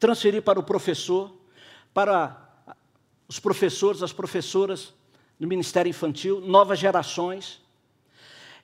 transferir 0.00 0.42
para 0.42 0.58
o 0.58 0.62
professor, 0.62 1.36
para 1.92 2.42
os 3.28 3.38
professores, 3.38 4.02
as 4.02 4.12
professoras 4.12 4.94
do 5.38 5.46
Ministério 5.46 5.90
Infantil, 5.90 6.40
novas 6.40 6.78
gerações. 6.78 7.62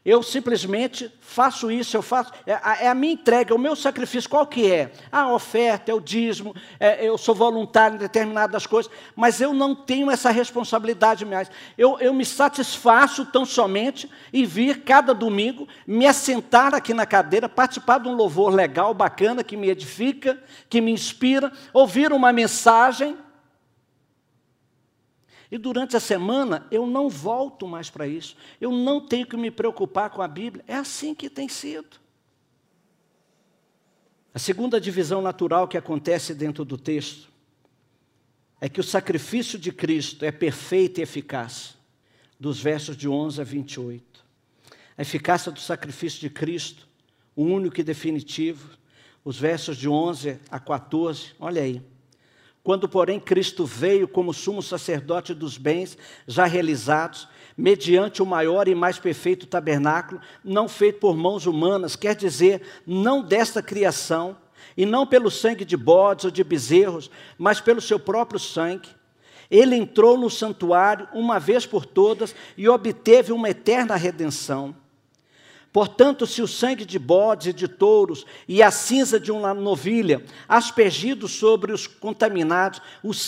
Eu 0.05 0.21
simplesmente 0.21 1.13
faço 1.21 1.71
isso, 1.71 1.97
eu 1.97 2.03
faço, 2.03 2.33
é 2.45 2.55
a, 2.55 2.77
é 2.81 2.89
a 2.89 2.95
minha 2.95 3.13
entrega, 3.13 3.53
é 3.53 3.57
o 3.57 3.59
meu 3.59 3.77
sacrifício, 3.77 4.29
qual 4.29 4.45
que 4.45 4.69
é? 4.69 4.91
A 5.13 5.33
oferta, 5.33 5.93
é 5.93 5.95
o 5.95 6.01
dízimo, 6.01 6.57
é, 6.81 7.07
eu 7.07 7.17
sou 7.17 7.37
voluntário 7.37 7.95
em 7.95 7.99
determinadas 7.99 8.67
coisas, 8.67 8.91
mas 9.15 9.41
eu 9.41 9.55
não 9.55 9.77
tenho 9.77 10.11
essa 10.11 10.31
responsabilidade 10.31 11.25
mais. 11.25 11.49
Eu, 11.79 12.01
eu 12.01 12.13
me 12.13 12.25
satisfaço 12.25 13.25
tão 13.27 13.45
somente 13.45 14.11
em 14.33 14.45
vir 14.45 14.81
cada 14.81 15.15
domingo, 15.15 15.69
me 15.87 16.05
assentar 16.05 16.75
aqui 16.75 16.93
na 16.93 17.07
cadeira, 17.07 17.49
participar 17.49 17.99
de 17.99 18.09
um 18.09 18.15
louvor 18.17 18.53
legal, 18.53 18.93
bacana, 18.93 19.45
que 19.45 19.57
me 19.57 19.71
edifica, 19.71 20.37
que 20.69 20.81
me 20.81 20.91
inspira, 20.91 21.53
ouvir 21.73 22.13
uma 22.13 22.33
mensagem, 22.33 23.17
e 25.53 25.59
durante 25.59 25.95
a 25.95 26.01
semana 26.01 26.67
eu 26.71 26.87
não 26.87 27.11
volto 27.11 27.69
mais 27.69 27.91
para 27.91 28.09
isso. 28.09 28.35
Eu 28.59 28.73
não 28.73 29.07
tenho 29.07 29.27
que 29.27 29.37
me 29.37 29.51
preocupar 29.51 30.09
com 30.09 30.23
a 30.23 30.27
Bíblia. 30.27 30.65
É 30.67 30.75
assim 30.75 31.15
que 31.15 31.29
tem 31.29 31.47
sido. 31.47 32.01
A 34.33 34.39
segunda 34.39 34.81
divisão 34.81 35.21
natural 35.21 35.69
que 35.69 35.77
acontece 35.77 36.35
dentro 36.35 36.65
do 36.65 36.79
texto 36.79 37.29
é 38.63 38.69
que 38.69 38.81
o 38.81 38.83
sacrifício 38.83 39.59
de 39.59 39.71
Cristo 39.71 40.25
é 40.25 40.33
perfeito 40.33 41.01
e 41.01 41.03
eficaz, 41.03 41.77
dos 42.41 42.59
versos 42.59 42.97
de 42.97 43.07
11 43.07 43.43
a 43.43 43.45
28. 43.45 44.25
A 44.97 45.03
eficácia 45.03 45.53
do 45.53 45.61
sacrifício 45.61 46.19
de 46.19 46.31
Cristo, 46.31 46.89
o 47.37 47.43
único 47.43 47.79
e 47.79 47.85
definitivo, 47.85 48.79
os 49.23 49.39
versos 49.39 49.77
de 49.77 49.87
11 49.87 50.41
a 50.51 50.59
14, 50.59 51.35
olha 51.39 51.61
aí. 51.61 51.83
Quando, 52.63 52.89
porém, 52.89 53.19
Cristo 53.19 53.67
veio 53.67 54.07
como 54.07 54.33
sumo 54.33 54.63
sacerdote 54.63 55.35
dos 55.35 55.59
bens 55.59 55.99
já 56.27 56.45
realizados, 56.45 57.29
mediante 57.57 58.23
o 58.23 58.27
maior 58.27 58.69
e 58.69 58.75
mais 58.75 58.99
perfeito 58.99 59.47
tabernáculo, 59.47 60.21
não 60.45 60.69
feito 60.69 61.01
por 61.01 61.17
mãos 61.17 61.45
humanas, 61.45 61.97
quer 61.97 62.15
dizer, 62.15 62.63
não 62.87 63.23
desta 63.23 63.63
criação, 63.63 64.37
e 64.77 64.87
não 64.87 65.07
pelo 65.07 65.31
sangue 65.31 65.65
de 65.65 65.77
bodes 65.77 66.25
ou 66.25 66.31
de 66.31 66.43
bezerros, 66.43 67.11
mas 67.37 67.61
pelo 67.61 67.81
seu 67.81 67.99
próprio 67.99 68.39
sangue, 68.39 68.89
ele 69.51 69.77
entrou 69.77 70.17
no 70.17 70.31
santuário 70.31 71.09
uma 71.13 71.39
vez 71.39 71.67
por 71.67 71.85
todas 71.85 72.35
e 72.57 72.69
obteve 72.69 73.33
uma 73.33 73.51
eterna 73.51 73.97
redenção. 73.97 74.75
Portanto, 75.73 76.27
se 76.27 76.43
o 76.43 76.47
sangue 76.47 76.85
de 76.85 76.99
bodes 76.99 77.47
e 77.47 77.53
de 77.53 77.67
touros 77.67 78.27
e 78.47 78.63
a 78.63 78.71
cinza 78.71 79.19
de 79.19 79.33
uma 79.33 79.55
novilha, 79.55 80.23
aspergidos 80.47 81.33
sobre 81.33 81.73
os 81.73 81.87
contaminados, 81.87 82.83
os 83.03 83.19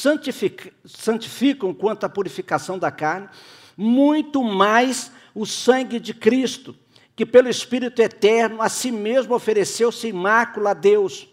santificam 0.85 1.73
quanto 1.73 2.05
à 2.05 2.09
purificação 2.09 2.79
da 2.79 2.91
carne, 2.91 3.29
muito 3.75 4.43
mais 4.45 5.11
o 5.35 5.47
sangue 5.47 5.99
de 5.99 6.13
Cristo, 6.13 6.77
que 7.17 7.25
pelo 7.25 7.49
Espírito 7.49 8.03
eterno 8.03 8.61
a 8.61 8.69
si 8.69 8.93
mesmo 8.93 9.35
ofereceu 9.35 9.91
sem 9.91 10.13
mácula 10.13 10.73
a 10.73 10.75
Deus, 10.75 11.27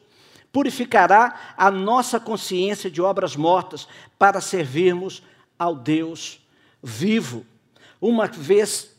purificará 0.49 1.53
a 1.57 1.69
nossa 1.69 2.21
consciência 2.21 2.89
de 2.89 3.01
obras 3.01 3.35
mortas 3.35 3.85
para 4.17 4.39
servirmos 4.39 5.21
ao 5.59 5.75
Deus 5.75 6.39
vivo, 6.81 7.45
uma 7.99 8.27
vez 8.27 8.95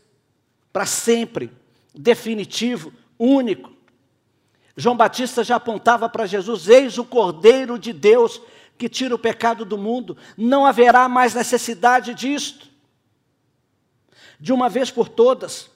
para 0.73 0.85
sempre 0.87 1.51
definitivo, 1.95 2.93
único. 3.19 3.73
João 4.77 4.97
Batista 4.97 5.45
já 5.45 5.57
apontava 5.57 6.09
para 6.09 6.27
Jesus: 6.27 6.69
Eis 6.69 6.99
o 6.99 7.05
Cordeiro 7.05 7.79
de 7.79 7.93
Deus 7.93 8.41
que 8.79 8.89
tira 8.89 9.15
o 9.15 9.19
pecado 9.19 9.65
do 9.65 9.79
mundo, 9.79 10.17
não 10.37 10.67
haverá 10.67 11.09
mais 11.09 11.35
necessidade 11.35 12.15
disto. 12.15 12.69
De 14.41 14.53
uma 14.53 14.69
vez 14.69 14.91
por 14.91 15.09
todas. 15.09 15.71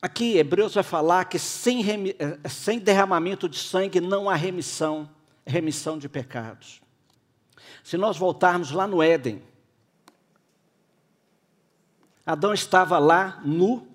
Aqui, 0.00 0.36
Hebreus 0.36 0.74
vai 0.74 0.84
falar 0.84 1.24
que 1.24 1.40
sem, 1.40 1.82
eh, 2.10 2.48
sem 2.48 2.78
derramamento 2.78 3.48
de 3.48 3.58
sangue 3.58 4.00
não 4.00 4.30
há 4.30 4.36
remissão, 4.36 5.10
remissão 5.44 5.98
de 5.98 6.08
pecados. 6.08 6.80
Se 7.82 7.96
nós 7.96 8.16
voltarmos 8.16 8.70
lá 8.70 8.86
no 8.86 9.02
Éden, 9.02 9.42
Adão 12.28 12.52
estava 12.52 12.98
lá 12.98 13.40
nu, 13.42 13.88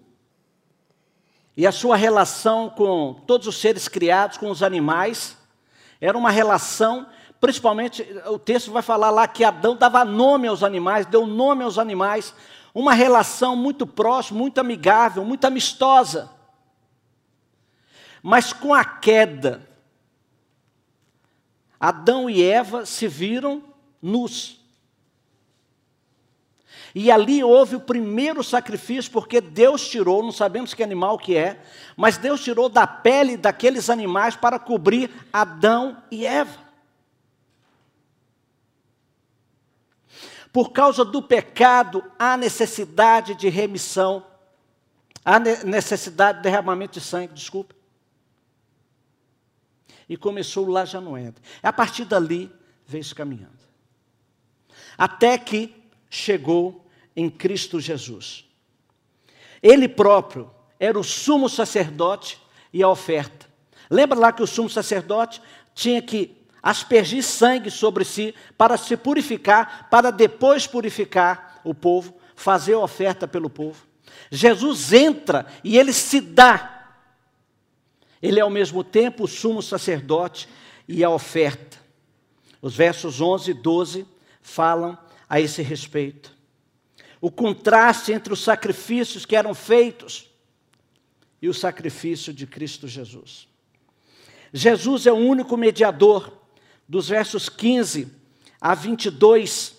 e 1.55 1.67
a 1.67 1.71
sua 1.71 1.95
relação 1.95 2.67
com 2.67 3.13
todos 3.27 3.45
os 3.45 3.61
seres 3.61 3.87
criados, 3.87 4.39
com 4.39 4.49
os 4.49 4.63
animais, 4.63 5.37
era 6.01 6.17
uma 6.17 6.31
relação, 6.31 7.05
principalmente, 7.39 8.01
o 8.25 8.39
texto 8.39 8.71
vai 8.71 8.81
falar 8.81 9.11
lá 9.11 9.27
que 9.27 9.43
Adão 9.43 9.75
dava 9.75 10.03
nome 10.03 10.47
aos 10.47 10.63
animais, 10.63 11.05
deu 11.05 11.27
nome 11.27 11.63
aos 11.63 11.77
animais, 11.77 12.33
uma 12.73 12.95
relação 12.95 13.55
muito 13.55 13.85
próxima, 13.85 14.39
muito 14.39 14.57
amigável, 14.57 15.23
muito 15.23 15.45
amistosa. 15.45 16.31
Mas 18.23 18.51
com 18.51 18.73
a 18.73 18.83
queda, 18.83 19.61
Adão 21.79 22.27
e 22.27 22.41
Eva 22.41 22.83
se 22.83 23.07
viram 23.07 23.63
nus. 24.01 24.62
E 26.95 27.11
ali 27.11 27.43
houve 27.43 27.75
o 27.75 27.79
primeiro 27.79 28.43
sacrifício, 28.43 29.11
porque 29.11 29.41
Deus 29.41 29.87
tirou, 29.87 30.21
não 30.21 30.31
sabemos 30.31 30.75
que 30.75 30.83
animal 30.83 31.17
que 31.17 31.35
é, 31.35 31.59
mas 31.97 32.17
Deus 32.17 32.43
tirou 32.43 32.69
da 32.69 32.85
pele 32.85 33.35
daqueles 33.35 33.89
animais 33.89 34.35
para 34.35 34.59
cobrir 34.59 35.09
Adão 35.31 36.03
e 36.11 36.25
Eva. 36.25 36.61
Por 40.51 40.71
causa 40.71 41.03
do 41.03 41.19
pecado, 41.19 42.03
há 42.19 42.37
necessidade 42.37 43.33
de 43.33 43.49
remissão, 43.49 44.23
há 45.25 45.39
necessidade 45.39 46.37
de 46.37 46.43
derramamento 46.43 46.99
de 46.99 47.01
sangue, 47.03 47.33
desculpa. 47.33 47.73
E 50.07 50.15
começou 50.15 50.67
lá 50.67 50.85
já 50.85 51.01
no 51.01 51.17
Éden. 51.17 51.41
A 51.63 51.73
partir 51.73 52.05
dali, 52.05 52.51
veio 52.85 53.15
caminhando. 53.15 53.57
Até 54.95 55.39
que 55.39 55.73
chegou 56.07 56.82
em 57.15 57.29
Cristo 57.29 57.79
Jesus. 57.79 58.45
Ele 59.61 59.87
próprio 59.87 60.49
era 60.79 60.99
o 60.99 61.03
sumo 61.03 61.47
sacerdote 61.47 62.39
e 62.71 62.83
a 62.83 62.89
oferta. 62.89 63.47
Lembra 63.89 64.19
lá 64.19 64.31
que 64.31 64.43
o 64.43 64.47
sumo 64.47 64.69
sacerdote 64.69 65.41
tinha 65.73 66.01
que 66.01 66.35
aspergir 66.61 67.23
sangue 67.23 67.69
sobre 67.69 68.03
si 68.05 68.33
para 68.57 68.77
se 68.77 68.95
purificar, 68.95 69.87
para 69.89 70.11
depois 70.11 70.65
purificar 70.65 71.61
o 71.63 71.73
povo, 71.73 72.15
fazer 72.35 72.73
a 72.73 72.79
oferta 72.79 73.27
pelo 73.27 73.49
povo. 73.49 73.85
Jesus 74.31 74.91
entra 74.93 75.45
e 75.63 75.77
ele 75.77 75.93
se 75.93 76.19
dá. 76.19 76.69
Ele 78.21 78.39
é 78.39 78.41
ao 78.41 78.49
mesmo 78.49 78.83
tempo 78.83 79.25
o 79.25 79.27
sumo 79.27 79.61
sacerdote 79.61 80.47
e 80.87 81.03
a 81.03 81.09
oferta. 81.09 81.77
Os 82.61 82.75
versos 82.75 83.19
11 83.19 83.51
e 83.51 83.53
12 83.53 84.07
falam 84.41 84.97
a 85.29 85.41
esse 85.41 85.61
respeito. 85.61 86.33
O 87.23 87.31
contraste 87.31 88.11
entre 88.11 88.33
os 88.33 88.43
sacrifícios 88.43 89.25
que 89.25 89.33
eram 89.33 89.53
feitos 89.53 90.29
e 91.41 91.47
o 91.47 91.53
sacrifício 91.53 92.33
de 92.33 92.45
Cristo 92.45 92.85
Jesus. 92.85 93.47
Jesus 94.51 95.07
é 95.07 95.11
o 95.13 95.15
único 95.15 95.55
mediador, 95.55 96.37
dos 96.85 97.07
versos 97.07 97.47
15 97.47 98.11
a 98.59 98.75
22, 98.75 99.73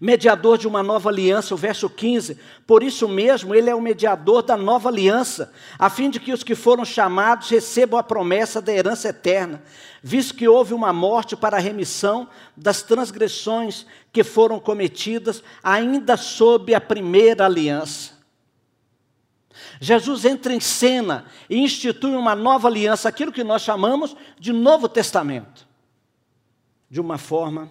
mediador 0.00 0.56
de 0.56 0.66
uma 0.66 0.82
nova 0.82 1.10
aliança, 1.10 1.52
o 1.52 1.58
verso 1.58 1.90
15. 1.90 2.38
Por 2.66 2.82
isso 2.82 3.06
mesmo, 3.06 3.54
ele 3.54 3.68
é 3.68 3.74
o 3.74 3.82
mediador 3.82 4.42
da 4.42 4.56
nova 4.56 4.88
aliança, 4.88 5.52
a 5.78 5.90
fim 5.90 6.08
de 6.08 6.18
que 6.18 6.32
os 6.32 6.42
que 6.42 6.54
foram 6.54 6.84
chamados 6.86 7.50
recebam 7.50 8.00
a 8.00 8.02
promessa 8.02 8.62
da 8.62 8.72
herança 8.72 9.10
eterna, 9.10 9.62
visto 10.02 10.34
que 10.34 10.48
houve 10.48 10.72
uma 10.72 10.92
morte 10.92 11.36
para 11.36 11.58
a 11.58 11.60
remissão 11.60 12.26
das 12.56 12.80
transgressões 12.80 13.84
que 14.10 14.24
foram 14.24 14.58
cometidas 14.58 15.42
ainda 15.62 16.16
sob 16.16 16.74
a 16.74 16.80
primeira 16.80 17.44
aliança. 17.44 18.18
Jesus 19.78 20.24
entra 20.24 20.54
em 20.54 20.60
cena 20.60 21.26
e 21.48 21.58
institui 21.58 22.14
uma 22.14 22.34
nova 22.34 22.68
aliança, 22.68 23.08
aquilo 23.08 23.32
que 23.32 23.44
nós 23.44 23.60
chamamos 23.60 24.16
de 24.38 24.52
Novo 24.52 24.88
Testamento, 24.88 25.66
de 26.88 27.00
uma 27.00 27.18
forma 27.18 27.70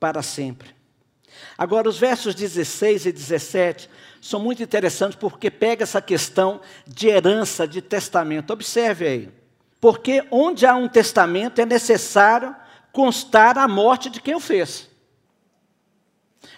para 0.00 0.22
sempre. 0.22 0.73
Agora, 1.56 1.88
os 1.88 1.98
versos 1.98 2.34
16 2.34 3.06
e 3.06 3.12
17 3.12 3.90
são 4.20 4.40
muito 4.40 4.62
interessantes 4.62 5.16
porque 5.16 5.50
pega 5.50 5.82
essa 5.82 6.00
questão 6.00 6.60
de 6.86 7.08
herança, 7.08 7.66
de 7.66 7.80
testamento. 7.82 8.52
Observe 8.52 9.06
aí. 9.06 9.28
Porque 9.80 10.24
onde 10.30 10.64
há 10.66 10.74
um 10.74 10.88
testamento 10.88 11.60
é 11.60 11.66
necessário 11.66 12.54
constar 12.90 13.58
a 13.58 13.68
morte 13.68 14.08
de 14.08 14.20
quem 14.20 14.34
o 14.34 14.40
fez. 14.40 14.88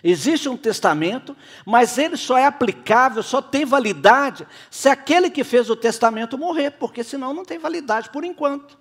Existe 0.02 0.48
um 0.48 0.56
testamento, 0.56 1.36
mas 1.64 1.98
ele 1.98 2.16
só 2.16 2.38
é 2.38 2.44
aplicável, 2.44 3.22
só 3.22 3.42
tem 3.42 3.64
validade 3.64 4.46
se 4.70 4.88
aquele 4.88 5.30
que 5.30 5.42
fez 5.42 5.68
o 5.70 5.76
testamento 5.76 6.38
morrer, 6.38 6.72
porque 6.72 7.02
senão 7.02 7.32
não 7.34 7.44
tem 7.44 7.58
validade 7.58 8.10
por 8.10 8.24
enquanto. 8.24 8.78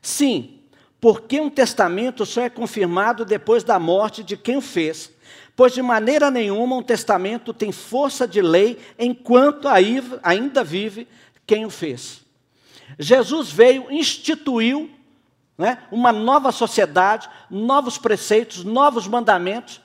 Sim, 0.00 0.57
porque 1.00 1.40
um 1.40 1.50
testamento 1.50 2.26
só 2.26 2.42
é 2.42 2.50
confirmado 2.50 3.24
depois 3.24 3.62
da 3.62 3.78
morte 3.78 4.22
de 4.22 4.36
quem 4.36 4.56
o 4.56 4.60
fez, 4.60 5.10
pois 5.54 5.72
de 5.72 5.82
maneira 5.82 6.30
nenhuma 6.30 6.76
um 6.76 6.82
testamento 6.82 7.52
tem 7.52 7.72
força 7.72 8.26
de 8.26 8.42
lei 8.42 8.78
enquanto 8.98 9.68
ainda 10.22 10.64
vive 10.64 11.06
quem 11.46 11.64
o 11.64 11.70
fez. 11.70 12.22
Jesus 12.98 13.50
veio, 13.50 13.90
instituiu 13.90 14.90
né? 15.56 15.78
uma 15.90 16.12
nova 16.12 16.52
sociedade, 16.52 17.28
novos 17.50 17.98
preceitos, 17.98 18.64
novos 18.64 19.06
mandamentos, 19.06 19.80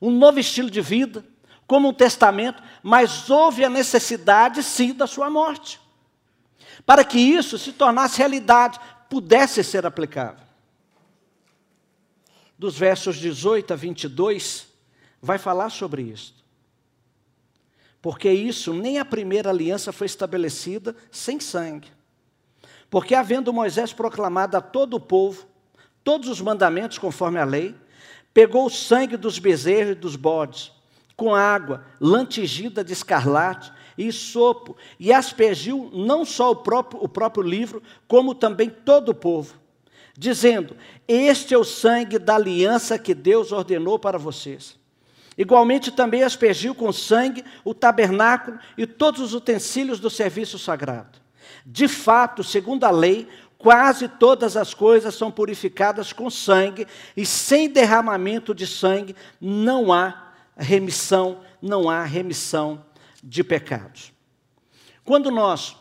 um 0.00 0.10
novo 0.10 0.38
estilo 0.38 0.70
de 0.70 0.80
vida, 0.80 1.24
como 1.66 1.88
um 1.88 1.92
testamento, 1.92 2.62
mas 2.82 3.28
houve 3.30 3.64
a 3.64 3.68
necessidade, 3.68 4.62
sim, 4.62 4.92
da 4.92 5.06
sua 5.06 5.28
morte. 5.30 5.80
Para 6.86 7.04
que 7.04 7.18
isso 7.18 7.58
se 7.58 7.72
tornasse 7.72 8.18
realidade, 8.18 8.80
pudesse 9.08 9.62
ser 9.62 9.84
aplicável. 9.84 10.49
Dos 12.60 12.76
versos 12.76 13.16
18 13.16 13.72
a 13.72 13.76
22, 13.76 14.66
vai 15.18 15.38
falar 15.38 15.70
sobre 15.70 16.02
isso. 16.02 16.44
Porque 18.02 18.30
isso, 18.30 18.74
nem 18.74 18.98
a 18.98 19.04
primeira 19.04 19.48
aliança 19.48 19.92
foi 19.92 20.04
estabelecida 20.04 20.94
sem 21.10 21.40
sangue. 21.40 21.88
Porque, 22.90 23.14
havendo 23.14 23.50
Moisés 23.50 23.94
proclamado 23.94 24.58
a 24.58 24.60
todo 24.60 24.92
o 24.92 25.00
povo 25.00 25.46
todos 26.04 26.28
os 26.28 26.42
mandamentos 26.42 26.98
conforme 26.98 27.38
a 27.38 27.46
lei, 27.46 27.74
pegou 28.34 28.66
o 28.66 28.70
sangue 28.70 29.16
dos 29.16 29.38
bezerros 29.38 29.92
e 29.92 29.98
dos 29.98 30.14
bodes, 30.14 30.70
com 31.16 31.34
água 31.34 31.86
lantigida 31.98 32.84
de 32.84 32.92
escarlate 32.92 33.72
e 33.96 34.12
sopo, 34.12 34.76
e 34.98 35.14
aspergiu 35.14 35.90
não 35.94 36.26
só 36.26 36.50
o 36.50 36.56
próprio, 36.56 37.02
o 37.02 37.08
próprio 37.08 37.42
livro, 37.42 37.82
como 38.06 38.34
também 38.34 38.68
todo 38.68 39.12
o 39.12 39.14
povo, 39.14 39.58
dizendo: 40.20 40.76
Este 41.08 41.54
é 41.54 41.58
o 41.58 41.64
sangue 41.64 42.18
da 42.18 42.34
aliança 42.34 42.98
que 42.98 43.14
Deus 43.14 43.52
ordenou 43.52 43.98
para 43.98 44.18
vocês. 44.18 44.78
Igualmente 45.36 45.90
também 45.90 46.22
aspergiu 46.22 46.74
com 46.74 46.92
sangue 46.92 47.42
o 47.64 47.72
tabernáculo 47.72 48.58
e 48.76 48.86
todos 48.86 49.22
os 49.22 49.32
utensílios 49.32 49.98
do 49.98 50.10
serviço 50.10 50.58
sagrado. 50.58 51.18
De 51.64 51.88
fato, 51.88 52.44
segundo 52.44 52.84
a 52.84 52.90
lei, 52.90 53.26
quase 53.56 54.08
todas 54.08 54.58
as 54.58 54.74
coisas 54.74 55.14
são 55.14 55.30
purificadas 55.30 56.12
com 56.12 56.28
sangue, 56.28 56.86
e 57.16 57.24
sem 57.24 57.70
derramamento 57.70 58.54
de 58.54 58.66
sangue 58.66 59.16
não 59.40 59.90
há 59.90 60.32
remissão, 60.54 61.40
não 61.62 61.88
há 61.88 62.04
remissão 62.04 62.84
de 63.24 63.42
pecados. 63.42 64.12
Quando 65.02 65.30
nós 65.30 65.76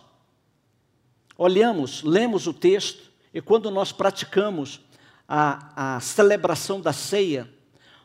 olhamos, 1.38 2.04
lemos 2.04 2.48
o 2.48 2.54
texto, 2.54 3.09
e 3.34 3.42
quando 3.42 3.70
nós 3.70 3.92
praticamos 3.92 4.82
a, 5.28 5.96
a 5.96 6.00
celebração 6.00 6.82
da 6.82 6.92
ceia, 6.92 7.50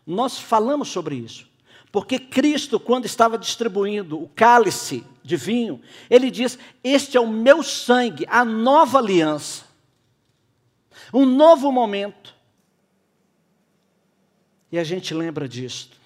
nós 0.06 0.38
falamos 0.38 0.88
sobre 0.88 1.16
isso. 1.16 1.48
Porque 1.90 2.18
Cristo, 2.18 2.78
quando 2.78 3.06
estava 3.06 3.38
distribuindo 3.38 4.20
o 4.20 4.28
cálice 4.28 5.04
de 5.22 5.36
vinho, 5.36 5.80
ele 6.10 6.30
diz: 6.30 6.58
Este 6.82 7.16
é 7.16 7.20
o 7.20 7.28
meu 7.28 7.62
sangue, 7.62 8.26
a 8.28 8.44
nova 8.44 8.98
aliança, 8.98 9.64
um 11.12 11.24
novo 11.24 11.70
momento. 11.70 12.34
E 14.70 14.78
a 14.78 14.84
gente 14.84 15.14
lembra 15.14 15.48
disto. 15.48 15.96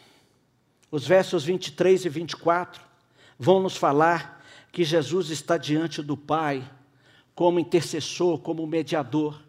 Os 0.90 1.06
versos 1.06 1.44
23 1.44 2.04
e 2.04 2.08
24 2.08 2.82
vão 3.38 3.60
nos 3.60 3.76
falar 3.76 4.44
que 4.70 4.84
Jesus 4.84 5.30
está 5.30 5.56
diante 5.56 6.02
do 6.02 6.16
Pai 6.16 6.62
como 7.38 7.60
intercessor, 7.60 8.40
como 8.40 8.66
mediador. 8.66 9.40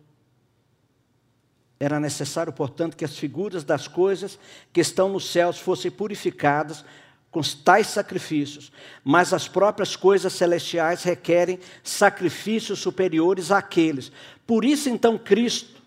Era 1.80 2.00
necessário, 2.00 2.54
portanto, 2.54 2.96
que 2.96 3.04
as 3.04 3.18
figuras 3.18 3.64
das 3.64 3.88
coisas 3.88 4.38
que 4.72 4.80
estão 4.80 5.10
nos 5.10 5.28
céus 5.32 5.58
fossem 5.58 5.90
purificadas 5.90 6.86
com 7.32 7.42
tais 7.42 7.88
sacrifícios, 7.88 8.72
mas 9.04 9.34
as 9.34 9.48
próprias 9.48 9.96
coisas 9.96 10.34
celestiais 10.34 11.02
requerem 11.02 11.60
sacrifícios 11.84 12.78
superiores 12.78 13.50
àqueles. 13.50 14.12
Por 14.46 14.64
isso, 14.64 14.88
então, 14.88 15.18
Cristo 15.18 15.82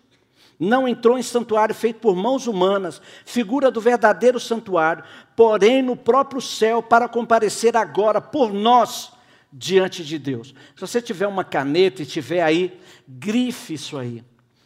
não 0.59 0.85
entrou 0.85 1.17
em 1.17 1.23
santuário 1.23 1.73
feito 1.73 2.01
por 2.01 2.17
mãos 2.17 2.47
humanas, 2.47 3.01
figura 3.25 3.71
do 3.71 3.79
verdadeiro 3.79 4.41
santuário, 4.41 5.05
porém 5.37 5.81
no 5.81 5.95
próprio 5.95 6.41
céu, 6.41 6.83
para 6.83 7.07
comparecer 7.07 7.77
agora 7.77 8.19
por 8.19 8.51
nós 8.51 9.12
diante 9.53 10.03
de 10.03 10.17
Deus. 10.17 10.55
Se 10.75 10.81
você 10.81 10.99
tiver 10.99 11.27
uma 11.27 11.43
caneta 11.43 12.01
e 12.01 12.05
tiver 12.05 12.41
aí, 12.41 12.79
grife 13.07 13.75
isso 13.75 13.97
aí. 13.97 14.23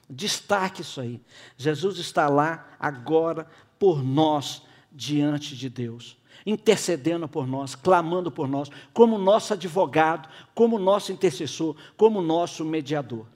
Destaque 0.10 0.82
isso 0.82 1.02
aí. 1.02 1.21
Jesus 1.58 2.00
está 2.00 2.30
lá 2.30 2.69
agora 2.80 3.45
por 3.78 4.02
nós 4.02 4.63
diante 4.89 5.56
de 5.56 5.69
Deus, 5.69 6.17
intercedendo 6.45 7.28
por 7.28 7.45
nós, 7.45 7.76
clamando 7.76 8.32
por 8.32 8.47
nós, 8.47 8.69
como 8.93 9.17
nosso 9.17 9.54
advogado, 9.54 10.30
como 10.56 10.80
nosso 10.80 11.12
intercessor, 11.12 11.76
como 11.97 12.21
nosso 12.21 12.63
mediador. 12.63 13.28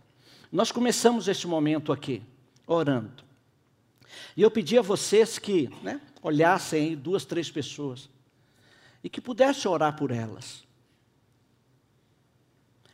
Nós 0.50 0.72
começamos 0.72 1.28
este 1.28 1.46
momento 1.46 1.92
aqui, 1.92 2.24
orando. 2.66 3.24
E 4.36 4.42
eu 4.42 4.50
pedi 4.50 4.78
a 4.78 4.82
vocês 4.82 5.38
que 5.38 5.70
né, 5.84 6.00
olhassem 6.22 6.82
aí 6.82 6.96
duas, 6.96 7.26
três 7.26 7.52
pessoas 7.52 8.10
e 9.04 9.10
que 9.10 9.20
pudessem 9.20 9.70
orar 9.70 9.96
por 9.96 10.12
elas, 10.12 10.64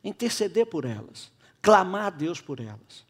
interceder 0.08 0.66
por 0.66 0.86
elas, 0.86 1.32
clamar 1.62 2.06
a 2.06 2.10
Deus 2.10 2.40
por 2.40 2.60
elas. 2.60 3.06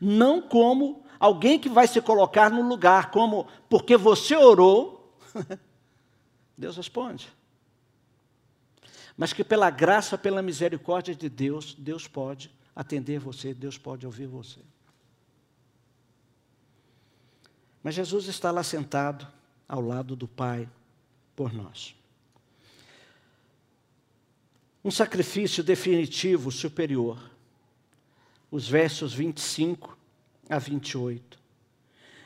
Não 0.00 0.40
como 0.40 1.04
alguém 1.18 1.58
que 1.58 1.68
vai 1.68 1.86
se 1.86 2.00
colocar 2.00 2.50
no 2.50 2.66
lugar, 2.66 3.10
como 3.10 3.46
porque 3.68 3.96
você 3.96 4.36
orou, 4.36 5.16
Deus 6.56 6.76
responde. 6.76 7.32
Mas 9.16 9.32
que 9.32 9.42
pela 9.42 9.68
graça, 9.70 10.16
pela 10.16 10.42
misericórdia 10.42 11.14
de 11.14 11.28
Deus, 11.28 11.74
Deus 11.74 12.06
pode 12.06 12.50
atender 12.74 13.18
você, 13.18 13.52
Deus 13.52 13.76
pode 13.76 14.06
ouvir 14.06 14.26
você. 14.26 14.60
Mas 17.82 17.94
Jesus 17.94 18.26
está 18.26 18.50
lá 18.50 18.62
sentado 18.62 19.26
ao 19.68 19.80
lado 19.80 20.14
do 20.14 20.28
Pai 20.28 20.68
por 21.34 21.52
nós. 21.52 21.97
Um 24.88 24.90
sacrifício 24.90 25.62
definitivo 25.62 26.50
superior. 26.50 27.20
Os 28.50 28.66
versos 28.66 29.12
25 29.12 29.98
a 30.48 30.58
28. 30.58 31.38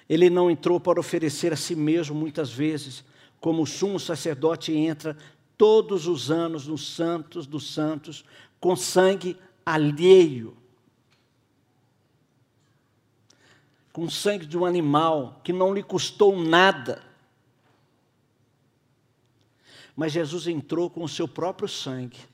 Ele 0.09 0.31
não 0.31 0.49
entrou 0.49 0.79
para 0.79 1.01
oferecer 1.01 1.53
a 1.53 1.57
si 1.57 1.75
mesmo 1.75 2.15
muitas 2.15 2.53
vezes, 2.53 3.05
como 3.41 3.65
o 3.65 3.67
sumo 3.67 3.99
sacerdote 3.99 4.73
entra 4.73 5.19
todos 5.59 6.07
os 6.07 6.31
anos 6.31 6.69
nos 6.69 6.95
santos 6.95 7.49
dos 7.49 7.75
santos 7.75 8.25
com 8.61 8.77
sangue 8.77 9.37
alheio. 9.67 10.57
Com 13.93 14.09
sangue 14.09 14.47
de 14.47 14.57
um 14.57 14.65
animal 14.65 15.41
que 15.43 15.53
não 15.53 15.75
lhe 15.75 15.83
custou 15.83 16.41
nada. 16.41 17.03
Mas 19.97 20.13
Jesus 20.13 20.47
entrou 20.47 20.89
com 20.89 21.03
o 21.03 21.09
seu 21.09 21.27
próprio 21.27 21.67
sangue. 21.67 22.31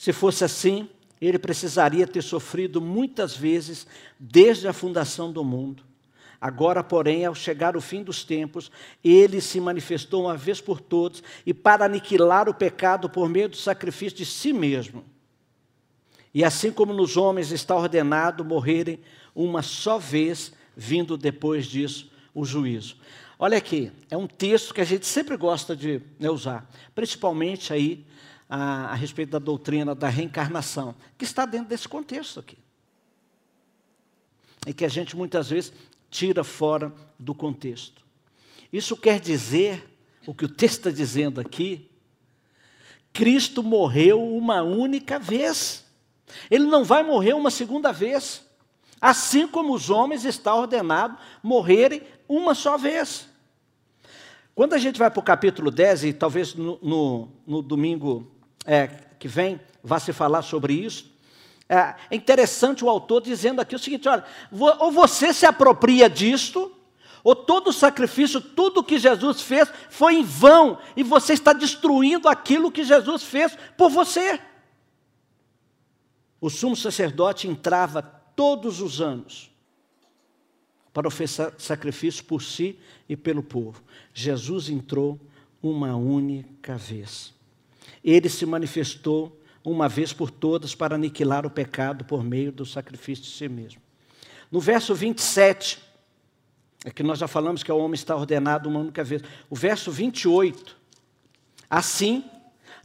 Se 0.00 0.14
fosse 0.14 0.42
assim, 0.42 0.88
ele 1.20 1.38
precisaria 1.38 2.06
ter 2.06 2.22
sofrido 2.22 2.80
muitas 2.80 3.36
vezes 3.36 3.86
desde 4.18 4.66
a 4.66 4.72
fundação 4.72 5.30
do 5.30 5.44
mundo. 5.44 5.82
Agora, 6.40 6.82
porém, 6.82 7.26
ao 7.26 7.34
chegar 7.34 7.76
o 7.76 7.82
fim 7.82 8.02
dos 8.02 8.24
tempos, 8.24 8.70
ele 9.04 9.42
se 9.42 9.60
manifestou 9.60 10.22
uma 10.22 10.38
vez 10.38 10.58
por 10.58 10.80
todas 10.80 11.22
e 11.44 11.52
para 11.52 11.84
aniquilar 11.84 12.48
o 12.48 12.54
pecado 12.54 13.10
por 13.10 13.28
meio 13.28 13.50
do 13.50 13.58
sacrifício 13.58 14.16
de 14.16 14.24
si 14.24 14.54
mesmo. 14.54 15.04
E 16.32 16.42
assim 16.42 16.72
como 16.72 16.94
nos 16.94 17.18
homens 17.18 17.52
está 17.52 17.76
ordenado 17.76 18.42
morrerem 18.42 19.00
uma 19.34 19.60
só 19.60 19.98
vez, 19.98 20.54
vindo 20.74 21.14
depois 21.18 21.66
disso 21.66 22.10
o 22.34 22.42
juízo. 22.46 22.96
Olha 23.38 23.58
aqui, 23.58 23.92
é 24.10 24.16
um 24.16 24.26
texto 24.26 24.72
que 24.72 24.80
a 24.80 24.84
gente 24.84 25.06
sempre 25.06 25.36
gosta 25.36 25.76
de 25.76 26.00
né, 26.18 26.30
usar, 26.30 26.66
principalmente 26.94 27.70
aí 27.70 28.06
a, 28.50 28.86
a 28.86 28.94
respeito 28.94 29.30
da 29.30 29.38
doutrina 29.38 29.94
da 29.94 30.08
reencarnação, 30.08 30.96
que 31.16 31.24
está 31.24 31.46
dentro 31.46 31.68
desse 31.68 31.88
contexto 31.88 32.40
aqui. 32.40 32.58
E 34.66 34.74
que 34.74 34.84
a 34.84 34.88
gente 34.88 35.16
muitas 35.16 35.48
vezes 35.48 35.72
tira 36.10 36.42
fora 36.42 36.92
do 37.16 37.32
contexto. 37.32 38.02
Isso 38.72 38.96
quer 38.96 39.20
dizer, 39.20 39.88
o 40.26 40.34
que 40.34 40.44
o 40.44 40.48
texto 40.48 40.78
está 40.78 40.90
dizendo 40.90 41.40
aqui, 41.40 41.88
Cristo 43.12 43.62
morreu 43.62 44.20
uma 44.20 44.62
única 44.62 45.18
vez. 45.18 45.86
Ele 46.50 46.64
não 46.64 46.84
vai 46.84 47.04
morrer 47.04 47.34
uma 47.34 47.50
segunda 47.50 47.92
vez. 47.92 48.44
Assim 49.00 49.46
como 49.46 49.72
os 49.72 49.88
homens 49.88 50.24
está 50.24 50.54
ordenado 50.54 51.16
morrerem 51.42 52.02
uma 52.28 52.54
só 52.54 52.76
vez. 52.76 53.28
Quando 54.54 54.74
a 54.74 54.78
gente 54.78 54.98
vai 54.98 55.10
para 55.10 55.20
o 55.20 55.22
capítulo 55.22 55.70
10, 55.70 56.04
e 56.04 56.12
talvez 56.12 56.54
no, 56.54 56.78
no, 56.82 57.28
no 57.46 57.62
domingo 57.62 58.30
é, 58.64 58.88
que 59.18 59.28
vem 59.28 59.60
vá 59.82 59.98
se 59.98 60.12
falar 60.12 60.42
sobre 60.42 60.74
isso. 60.74 61.10
É, 61.68 61.94
é 62.10 62.16
interessante 62.16 62.84
o 62.84 62.88
autor 62.88 63.22
dizendo 63.22 63.60
aqui 63.60 63.74
o 63.74 63.78
seguinte: 63.78 64.08
olha, 64.08 64.24
ou 64.78 64.90
você 64.90 65.32
se 65.32 65.46
apropria 65.46 66.08
disto, 66.08 66.74
ou 67.22 67.36
todo 67.36 67.68
o 67.68 67.72
sacrifício, 67.72 68.40
tudo 68.40 68.82
que 68.82 68.98
Jesus 68.98 69.40
fez 69.40 69.70
foi 69.88 70.14
em 70.16 70.24
vão, 70.24 70.78
e 70.96 71.02
você 71.02 71.32
está 71.32 71.52
destruindo 71.52 72.28
aquilo 72.28 72.72
que 72.72 72.84
Jesus 72.84 73.22
fez 73.22 73.56
por 73.76 73.90
você. 73.90 74.40
O 76.40 76.48
sumo 76.48 76.74
sacerdote 76.74 77.46
entrava 77.46 78.02
todos 78.02 78.80
os 78.80 79.00
anos 79.00 79.50
para 80.92 81.06
oferecer 81.06 81.54
sacrifício 81.58 82.24
por 82.24 82.42
si 82.42 82.78
e 83.08 83.16
pelo 83.16 83.42
povo. 83.42 83.82
Jesus 84.12 84.68
entrou 84.68 85.20
uma 85.62 85.94
única 85.94 86.76
vez. 86.76 87.34
Ele 88.02 88.28
se 88.28 88.46
manifestou 88.46 89.40
uma 89.64 89.88
vez 89.88 90.12
por 90.12 90.30
todas 90.30 90.74
para 90.74 90.94
aniquilar 90.94 91.44
o 91.44 91.50
pecado 91.50 92.04
por 92.04 92.24
meio 92.24 92.50
do 92.50 92.64
sacrifício 92.64 93.24
de 93.24 93.30
si 93.30 93.48
mesmo. 93.48 93.80
No 94.50 94.60
verso 94.60 94.94
27, 94.94 95.78
é 96.84 96.90
que 96.90 97.02
nós 97.02 97.18
já 97.18 97.28
falamos 97.28 97.62
que 97.62 97.70
o 97.70 97.78
homem 97.78 97.94
está 97.94 98.16
ordenado 98.16 98.68
uma 98.68 98.80
única 98.80 99.04
vez. 99.04 99.22
O 99.50 99.54
verso 99.54 99.92
28, 99.92 100.76
assim, 101.68 102.24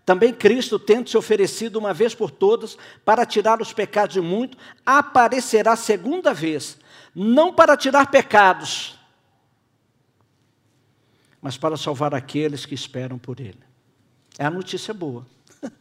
também 0.05 0.33
Cristo, 0.33 0.77
tendo 0.77 1.09
se 1.09 1.17
oferecido 1.17 1.77
uma 1.79 1.93
vez 1.93 2.13
por 2.13 2.29
todas 2.29 2.77
para 3.03 3.25
tirar 3.25 3.61
os 3.61 3.73
pecados 3.73 4.13
de 4.13 4.21
muito, 4.21 4.57
aparecerá 4.85 5.75
segunda 5.75 6.33
vez, 6.33 6.77
não 7.15 7.53
para 7.53 7.75
tirar 7.75 8.11
pecados, 8.11 8.99
mas 11.41 11.57
para 11.57 11.77
salvar 11.77 12.13
aqueles 12.13 12.65
que 12.65 12.75
esperam 12.75 13.17
por 13.17 13.39
Ele. 13.39 13.74
É 14.37 14.45
a 14.45 14.49
notícia 14.49 14.93
boa. 14.93 15.25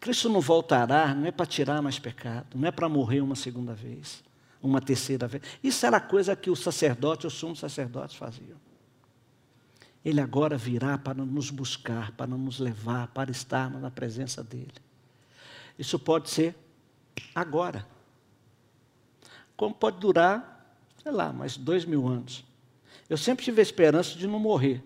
Cristo 0.00 0.28
não 0.28 0.40
voltará, 0.40 1.14
não 1.14 1.26
é 1.26 1.30
para 1.30 1.46
tirar 1.46 1.82
mais 1.82 1.98
pecado, 1.98 2.46
não 2.54 2.68
é 2.68 2.70
para 2.70 2.88
morrer 2.88 3.20
uma 3.20 3.34
segunda 3.34 3.74
vez, 3.74 4.22
uma 4.62 4.80
terceira 4.80 5.26
vez. 5.26 5.42
Isso 5.62 5.84
era 5.84 6.00
coisa 6.00 6.36
que 6.36 6.50
o 6.50 6.56
sacerdote, 6.56 7.26
os 7.26 7.34
sumos 7.34 7.58
sacerdotes 7.58 8.16
faziam. 8.16 8.56
Ele 10.04 10.20
agora 10.20 10.56
virá 10.56 10.96
para 10.96 11.24
nos 11.24 11.50
buscar, 11.50 12.12
para 12.12 12.28
nos 12.28 12.60
levar, 12.60 13.08
para 13.08 13.30
estarmos 13.32 13.82
na 13.82 13.90
presença 13.90 14.44
dele. 14.44 14.74
Isso 15.76 15.98
pode 15.98 16.30
ser 16.30 16.54
agora. 17.34 17.84
Como 19.56 19.74
pode 19.74 19.98
durar, 19.98 20.76
sei 21.02 21.10
lá, 21.10 21.32
mais 21.32 21.56
dois 21.56 21.84
mil 21.84 22.06
anos. 22.06 22.44
Eu 23.08 23.16
sempre 23.16 23.44
tive 23.44 23.60
a 23.60 23.62
esperança 23.62 24.16
de 24.16 24.28
não 24.28 24.38
morrer 24.38 24.82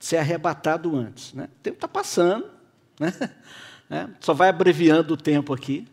ser 0.00 0.16
arrebatado 0.16 0.96
antes. 0.96 1.32
Né? 1.34 1.44
O 1.44 1.62
tempo 1.62 1.76
está 1.76 1.86
passando, 1.86 2.46
né? 2.98 3.12
É, 3.92 4.08
só 4.20 4.32
vai 4.32 4.48
abreviando 4.48 5.14
o 5.14 5.16
tempo 5.16 5.52
aqui. 5.52 5.84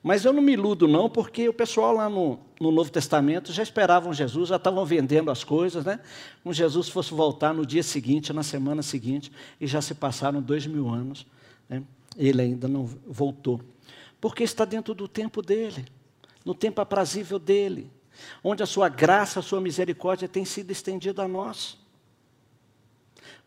Mas 0.00 0.24
eu 0.24 0.32
não 0.32 0.40
me 0.40 0.52
iludo, 0.52 0.86
não, 0.86 1.10
porque 1.10 1.48
o 1.48 1.52
pessoal 1.52 1.92
lá 1.92 2.08
no, 2.08 2.38
no 2.60 2.70
Novo 2.70 2.92
Testamento 2.92 3.52
já 3.52 3.62
esperavam 3.62 4.12
Jesus, 4.12 4.50
já 4.50 4.56
estavam 4.56 4.84
vendendo 4.84 5.28
as 5.28 5.42
coisas, 5.42 5.84
né? 5.84 5.98
Um 6.44 6.52
Jesus 6.52 6.88
fosse 6.88 7.12
voltar 7.12 7.52
no 7.52 7.66
dia 7.66 7.82
seguinte, 7.82 8.32
na 8.32 8.44
semana 8.44 8.82
seguinte, 8.82 9.32
e 9.60 9.66
já 9.66 9.82
se 9.82 9.94
passaram 9.94 10.40
dois 10.40 10.64
mil 10.64 10.88
anos, 10.88 11.26
né? 11.68 11.82
ele 12.16 12.40
ainda 12.40 12.68
não 12.68 12.86
voltou. 12.86 13.60
Porque 14.20 14.44
está 14.44 14.64
dentro 14.64 14.94
do 14.94 15.08
tempo 15.08 15.42
dele, 15.42 15.86
no 16.44 16.54
tempo 16.54 16.80
aprazível 16.80 17.38
dele, 17.40 17.90
onde 18.44 18.62
a 18.62 18.66
sua 18.66 18.88
graça, 18.88 19.40
a 19.40 19.42
sua 19.42 19.60
misericórdia 19.60 20.28
tem 20.28 20.44
sido 20.44 20.70
estendida 20.70 21.24
a 21.24 21.28
nós. 21.28 21.76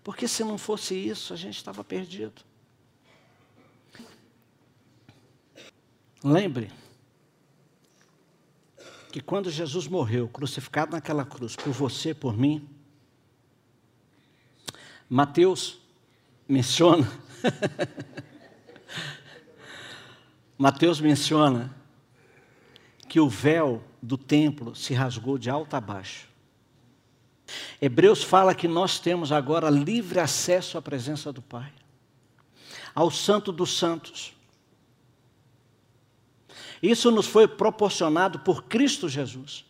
Porque 0.04 0.28
se 0.28 0.44
não 0.44 0.58
fosse 0.58 0.96
isso, 0.96 1.34
a 1.34 1.36
gente 1.36 1.58
estava 1.58 1.84
perdido. 1.84 2.42
Lembre 6.24 6.72
que 9.12 9.20
quando 9.20 9.52
Jesus 9.52 9.88
morreu, 9.88 10.30
crucificado 10.30 10.92
naquela 10.92 11.26
cruz, 11.26 11.56
por 11.56 11.74
você, 11.74 12.14
por 12.14 12.38
mim, 12.38 12.70
Mateus 15.10 15.80
menciona, 16.48 17.12
Mateus 20.58 21.02
menciona 21.02 21.76
que 23.10 23.20
o 23.20 23.28
véu 23.28 23.84
do 24.02 24.18
templo 24.18 24.74
se 24.74 24.94
rasgou 24.94 25.38
de 25.38 25.50
alto 25.50 25.76
a 25.76 25.82
baixo. 25.82 26.31
Hebreus 27.82 28.24
fala 28.24 28.54
que 28.54 28.68
nós 28.68 29.00
temos 29.00 29.32
agora 29.32 29.70
livre 29.70 30.20
acesso 30.20 30.78
à 30.78 30.82
presença 30.82 31.32
do 31.32 31.42
Pai, 31.42 31.72
ao 32.94 33.10
Santo 33.10 33.52
dos 33.52 33.78
Santos. 33.78 34.34
Isso 36.82 37.12
nos 37.12 37.28
foi 37.28 37.48
proporcionado 37.48 38.40
por 38.40 38.64
Cristo 38.64 39.08
Jesus. 39.08 39.66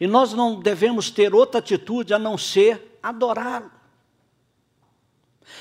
E 0.00 0.06
nós 0.06 0.32
não 0.32 0.60
devemos 0.60 1.10
ter 1.10 1.34
outra 1.34 1.60
atitude 1.60 2.12
a 2.12 2.18
não 2.18 2.36
ser 2.36 2.98
adorá-lo. 3.02 3.70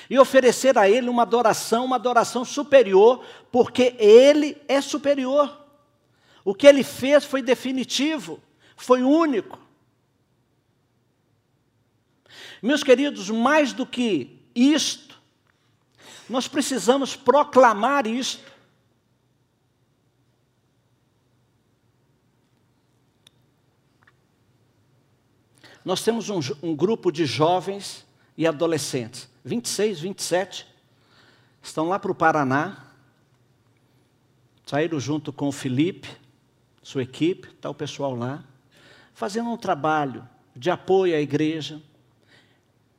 E 0.09 0.17
oferecer 0.17 0.77
a 0.77 0.89
Ele 0.89 1.07
uma 1.07 1.21
adoração, 1.21 1.85
uma 1.85 1.95
adoração 1.95 2.43
superior, 2.43 3.23
porque 3.51 3.95
Ele 3.97 4.57
é 4.67 4.81
superior. 4.81 5.61
O 6.43 6.53
que 6.53 6.67
Ele 6.67 6.83
fez 6.83 7.23
foi 7.23 7.41
definitivo, 7.41 8.39
foi 8.75 9.03
único. 9.03 9.62
Meus 12.63 12.81
queridos, 12.81 13.29
mais 13.29 13.73
do 13.73 13.85
que 13.85 14.39
isto, 14.55 15.19
nós 16.29 16.47
precisamos 16.47 17.13
proclamar 17.13 18.07
isto. 18.07 18.49
Nós 25.83 26.01
temos 26.05 26.29
um, 26.29 26.39
um 26.61 26.73
grupo 26.73 27.11
de 27.11 27.25
jovens 27.25 28.07
e 28.37 28.47
adolescentes, 28.47 29.29
26, 29.43 29.99
27, 29.99 30.65
estão 31.61 31.89
lá 31.89 31.99
para 31.99 32.13
o 32.13 32.15
Paraná, 32.15 32.81
saíram 34.65 35.01
junto 35.01 35.33
com 35.33 35.49
o 35.49 35.51
Felipe, 35.51 36.07
sua 36.81 37.03
equipe, 37.03 37.49
está 37.49 37.69
o 37.69 37.75
pessoal 37.75 38.15
lá, 38.15 38.41
fazendo 39.13 39.49
um 39.49 39.57
trabalho 39.57 40.25
de 40.55 40.71
apoio 40.71 41.13
à 41.13 41.19
igreja, 41.19 41.81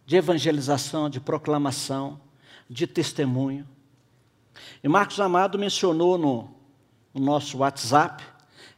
de 0.06 0.16
evangelização, 0.16 1.08
de 1.08 1.20
proclamação, 1.20 2.20
de 2.68 2.86
testemunho. 2.86 3.66
E 4.82 4.88
Marcos 4.88 5.20
Amado 5.20 5.58
mencionou 5.58 6.18
no, 6.18 6.50
no 7.12 7.20
nosso 7.20 7.58
WhatsApp 7.58 8.22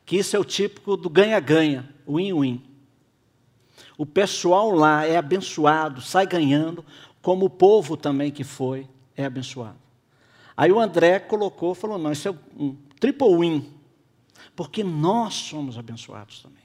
que 0.04 0.16
isso 0.16 0.36
é 0.36 0.38
o 0.38 0.44
típico 0.44 0.96
do 0.96 1.10
ganha-ganha, 1.10 1.92
win-win. 2.08 2.62
O 3.98 4.06
pessoal 4.06 4.70
lá 4.70 5.04
é 5.04 5.16
abençoado, 5.16 6.00
sai 6.00 6.26
ganhando, 6.26 6.84
como 7.20 7.46
o 7.46 7.50
povo 7.50 7.96
também 7.96 8.30
que 8.30 8.44
foi 8.44 8.88
é 9.16 9.24
abençoado. 9.24 9.78
Aí 10.56 10.70
o 10.70 10.78
André 10.78 11.18
colocou, 11.18 11.74
falou: 11.74 11.98
não, 11.98 12.12
isso 12.12 12.28
é 12.28 12.34
um 12.56 12.76
triple 13.00 13.36
win, 13.36 13.72
porque 14.54 14.84
nós 14.84 15.34
somos 15.34 15.76
abençoados 15.76 16.40
também. 16.40 16.62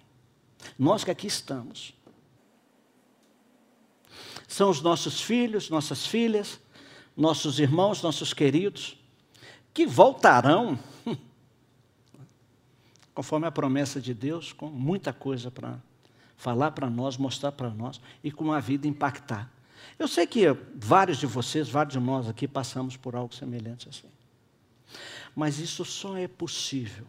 Nós 0.78 1.04
que 1.04 1.12
aqui 1.12 1.28
estamos. 1.28 1.94
São 4.52 4.70
os 4.70 4.82
nossos 4.82 5.22
filhos, 5.22 5.70
nossas 5.70 6.06
filhas, 6.06 6.60
nossos 7.16 7.58
irmãos, 7.58 8.02
nossos 8.02 8.34
queridos, 8.34 8.98
que 9.74 9.88
voltarão 9.88 10.78
conforme 13.16 13.48
a 13.48 13.52
promessa 13.52 14.02
de 14.02 14.14
Deus, 14.14 14.52
com 14.52 14.68
muita 14.68 15.14
coisa 15.14 15.50
para 15.50 15.80
falar 16.36 16.72
para 16.72 16.90
nós, 16.90 17.16
mostrar 17.16 17.54
para 17.54 17.70
nós 17.70 18.02
e 18.22 18.30
com 18.30 18.52
a 18.52 18.60
vida 18.60 18.86
impactar. 18.86 19.50
Eu 19.98 20.06
sei 20.06 20.28
que 20.28 20.46
vários 20.76 21.18
de 21.18 21.26
vocês, 21.26 21.70
vários 21.70 21.94
de 21.94 22.00
nós 22.02 22.28
aqui 22.28 22.46
passamos 22.46 22.98
por 22.98 23.16
algo 23.16 23.34
semelhante 23.34 23.88
assim. 23.88 24.10
Mas 25.34 25.60
isso 25.60 25.86
só 25.86 26.18
é 26.18 26.28
possível 26.28 27.08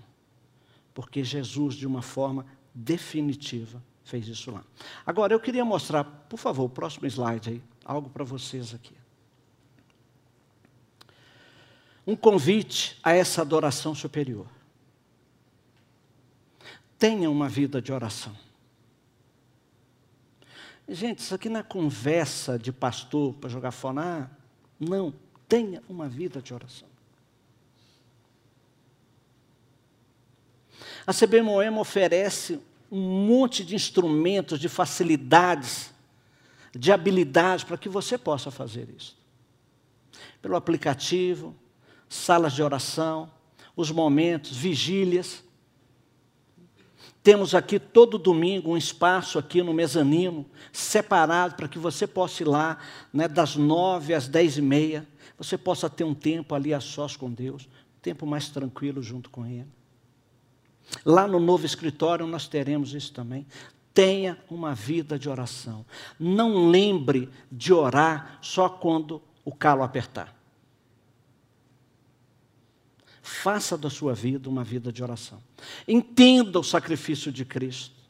porque 0.95 1.25
Jesus, 1.25 1.75
de 1.75 1.89
uma 1.89 2.03
forma 2.03 2.47
definitiva, 2.73 3.83
fez 4.05 4.27
isso 4.29 4.51
lá. 4.51 4.65
Agora, 5.07 5.33
eu 5.33 5.41
queria 5.41 5.65
mostrar, 5.65 6.05
por 6.05 6.39
favor, 6.39 6.65
o 6.65 6.69
próximo 6.69 7.07
slide 7.07 7.51
aí, 7.51 7.63
algo 7.85 8.11
para 8.11 8.25
vocês 8.25 8.75
aqui. 8.75 8.95
Um 12.07 12.17
convite 12.17 12.99
a 13.03 13.13
essa 13.13 13.43
adoração 13.43 13.95
superior 13.95 14.47
tenha 17.03 17.29
uma 17.29 17.49
vida 17.49 17.83
de 17.83 17.93
oração. 17.93 18.33
Gente, 20.89 21.19
isso 21.19 21.35
aqui 21.35 21.49
não 21.49 21.59
é 21.59 21.63
conversa 21.65 22.57
de 22.57 22.71
pastor 22.71 23.35
para 23.35 23.51
jogar 23.51 23.73
fora. 23.73 24.01
Ah, 24.01 24.31
não, 24.79 25.13
tenha 25.49 25.83
uma 25.89 26.09
vida 26.09 26.41
de 26.41 26.55
oração. 26.55 26.87
A 31.05 31.13
CB 31.13 31.43
Moema 31.43 31.81
oferece 31.81 32.61
um 32.93 33.27
monte 33.27 33.65
de 33.65 33.75
instrumentos, 33.75 34.61
de 34.61 34.69
facilidades, 34.69 35.91
de 36.77 36.93
habilidades 36.93 37.65
para 37.65 37.79
que 37.79 37.89
você 37.89 38.19
possa 38.19 38.51
fazer 38.51 38.91
isso. 38.95 39.17
Pelo 40.43 40.57
aplicativo, 40.57 41.57
salas 42.07 42.53
de 42.53 42.63
oração, 42.63 43.31
os 43.75 43.91
momentos, 43.91 44.55
vigílias. 44.55 45.43
Temos 47.23 47.55
aqui 47.55 47.79
todo 47.79 48.19
domingo 48.19 48.73
um 48.73 48.77
espaço 48.77 49.39
aqui 49.39 49.63
no 49.63 49.73
mezanino, 49.73 50.45
separado 50.71 51.55
para 51.55 51.69
que 51.69 51.79
você 51.79 52.07
possa 52.07 52.43
ir 52.43 52.47
lá, 52.47 52.77
né, 53.11 53.27
das 53.27 53.57
nove 53.57 54.13
às 54.13 54.29
dez 54.29 54.59
e 54.59 54.63
meia, 54.63 55.09
você 55.39 55.57
possa 55.57 55.89
ter 55.89 56.05
um 56.05 56.15
tempo 56.15 56.55
ali 56.55 56.75
a 56.75 56.81
sós 56.81 57.17
com 57.17 57.31
Deus, 57.31 57.65
um 57.65 58.01
tempo 58.03 58.27
mais 58.27 58.51
tranquilo 58.51 59.03
junto 59.03 59.31
com 59.31 59.47
Ele. 59.47 59.82
Lá 61.05 61.27
no 61.27 61.41
novo 61.41 61.65
escritório 61.67 62.27
nós 62.27 62.47
teremos 62.47 62.95
isso 62.95 63.13
também. 63.13 63.47
Tenha 63.95 64.39
uma 64.51 64.75
vida 64.75 65.19
de 65.19 65.29
oração. 65.29 65.85
Não 66.19 66.71
lembre 66.71 67.29
de 67.51 67.73
orar 67.73 68.39
só 68.41 68.69
quando 68.69 69.23
o 69.45 69.53
calo 69.53 69.83
apertar. 69.83 70.35
Faça 73.23 73.79
da 73.79 73.89
sua 73.89 74.15
vida 74.15 74.49
uma 74.49 74.65
vida 74.65 74.93
de 74.93 75.03
oração. 75.03 75.43
Entenda 75.87 76.59
o 76.59 76.65
sacrifício 76.65 77.31
de 77.31 77.45
Cristo. 77.45 78.03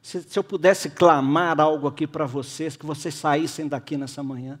Se, 0.00 0.22
se 0.22 0.38
eu 0.38 0.44
pudesse 0.44 0.90
clamar 0.90 1.60
algo 1.60 1.88
aqui 1.88 2.06
para 2.06 2.26
vocês, 2.26 2.76
que 2.76 2.86
vocês 2.86 3.12
saíssem 3.14 3.66
daqui 3.66 3.96
nessa 3.96 4.22
manhã, 4.22 4.60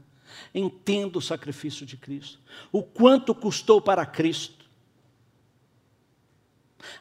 entenda 0.52 1.18
o 1.18 1.22
sacrifício 1.22 1.86
de 1.86 1.96
Cristo. 1.96 2.40
O 2.72 2.82
quanto 2.82 3.32
custou 3.34 3.80
para 3.80 4.04
Cristo. 4.04 4.55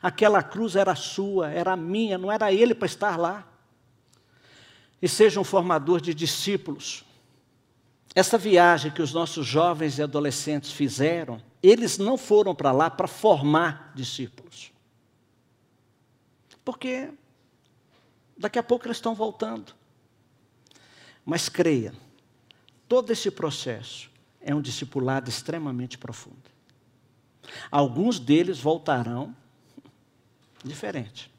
Aquela 0.01 0.41
cruz 0.41 0.75
era 0.75 0.95
sua, 0.95 1.49
era 1.49 1.75
minha, 1.75 2.17
não 2.17 2.31
era 2.31 2.51
ele 2.51 2.73
para 2.73 2.85
estar 2.85 3.17
lá. 3.17 3.47
E 5.01 5.07
seja 5.07 5.39
um 5.39 5.43
formador 5.43 6.01
de 6.01 6.13
discípulos. 6.13 7.03
Essa 8.13 8.37
viagem 8.37 8.91
que 8.91 9.01
os 9.01 9.13
nossos 9.13 9.45
jovens 9.45 9.97
e 9.97 10.03
adolescentes 10.03 10.71
fizeram, 10.71 11.41
eles 11.61 11.97
não 11.97 12.17
foram 12.17 12.55
para 12.55 12.71
lá 12.71 12.89
para 12.89 13.07
formar 13.07 13.91
discípulos. 13.93 14.71
Porque 16.63 17.11
daqui 18.37 18.57
a 18.57 18.63
pouco 18.63 18.87
eles 18.87 18.97
estão 18.97 19.13
voltando. 19.13 19.73
Mas 21.25 21.49
creia, 21.49 21.93
todo 22.87 23.11
esse 23.11 23.29
processo 23.29 24.09
é 24.39 24.53
um 24.55 24.61
discipulado 24.61 25.29
extremamente 25.29 25.97
profundo. 25.97 26.55
Alguns 27.69 28.19
deles 28.19 28.59
voltarão 28.59 29.35
diferente. 30.67 31.31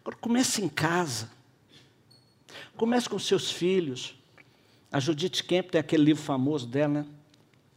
Agora 0.00 0.16
comece 0.16 0.62
em 0.62 0.68
casa. 0.68 1.30
Comece 2.76 3.08
com 3.08 3.18
seus 3.18 3.50
filhos. 3.50 4.14
A 4.90 4.98
Judith 4.98 5.42
Kemp 5.44 5.70
tem 5.70 5.80
aquele 5.80 6.04
livro 6.04 6.22
famoso 6.22 6.66
dela, 6.66 6.92
né? 6.92 7.06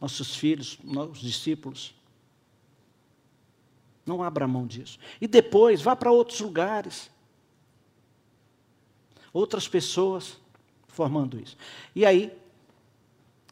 Nossos 0.00 0.34
filhos, 0.36 0.78
nossos 0.82 1.20
discípulos. 1.20 1.94
Não 4.04 4.22
abra 4.22 4.46
mão 4.46 4.66
disso. 4.66 4.98
E 5.20 5.26
depois, 5.26 5.80
vá 5.80 5.96
para 5.96 6.10
outros 6.10 6.40
lugares. 6.40 7.10
Outras 9.32 9.66
pessoas 9.66 10.38
formando 10.88 11.38
isso. 11.38 11.56
E 11.94 12.04
aí, 12.04 12.36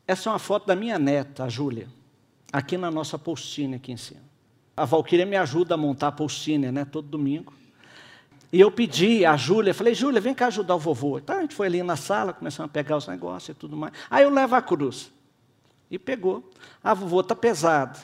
essa 0.06 0.28
é 0.28 0.32
uma 0.32 0.38
foto 0.38 0.66
da 0.66 0.76
minha 0.76 0.98
neta, 0.98 1.44
a 1.44 1.48
Júlia, 1.48 1.88
aqui 2.52 2.76
na 2.76 2.90
nossa 2.90 3.18
postinha 3.18 3.76
aqui 3.76 3.92
em 3.92 3.96
cima. 3.96 4.33
A 4.76 4.84
Valquíria 4.84 5.24
me 5.24 5.36
ajuda 5.36 5.74
a 5.74 5.76
montar 5.76 6.08
a 6.08 6.12
postinha, 6.12 6.72
né, 6.72 6.84
todo 6.84 7.08
domingo. 7.08 7.52
E 8.52 8.60
eu 8.60 8.70
pedi 8.70 9.26
a 9.26 9.36
Júlia, 9.36 9.74
falei, 9.74 9.94
Júlia, 9.94 10.20
vem 10.20 10.32
cá 10.32 10.46
ajudar 10.46 10.76
o 10.76 10.78
vovô. 10.78 11.18
Então 11.18 11.38
a 11.38 11.40
gente 11.40 11.54
foi 11.54 11.66
ali 11.66 11.82
na 11.82 11.96
sala, 11.96 12.32
começamos 12.32 12.70
a 12.70 12.72
pegar 12.72 12.96
os 12.96 13.08
negócios 13.08 13.48
e 13.48 13.58
tudo 13.58 13.76
mais. 13.76 13.92
Aí 14.08 14.22
eu 14.22 14.30
levo 14.30 14.54
a 14.54 14.62
cruz. 14.62 15.10
E 15.90 15.98
pegou. 15.98 16.48
Ah, 16.82 16.94
vovô, 16.94 17.20
está 17.20 17.34
pesado. 17.34 17.98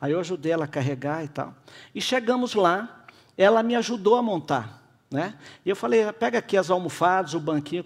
Aí 0.00 0.12
eu 0.12 0.20
ajudei 0.20 0.52
ela 0.52 0.64
a 0.64 0.68
carregar 0.68 1.24
e 1.24 1.28
tal. 1.28 1.54
E 1.94 2.00
chegamos 2.00 2.54
lá, 2.54 3.04
ela 3.36 3.62
me 3.62 3.74
ajudou 3.74 4.16
a 4.16 4.22
montar. 4.22 4.80
Né? 5.10 5.34
E 5.66 5.70
eu 5.70 5.76
falei, 5.76 6.12
pega 6.12 6.38
aqui 6.38 6.56
as 6.56 6.70
almofadas, 6.70 7.34
o 7.34 7.40
banquinho. 7.40 7.84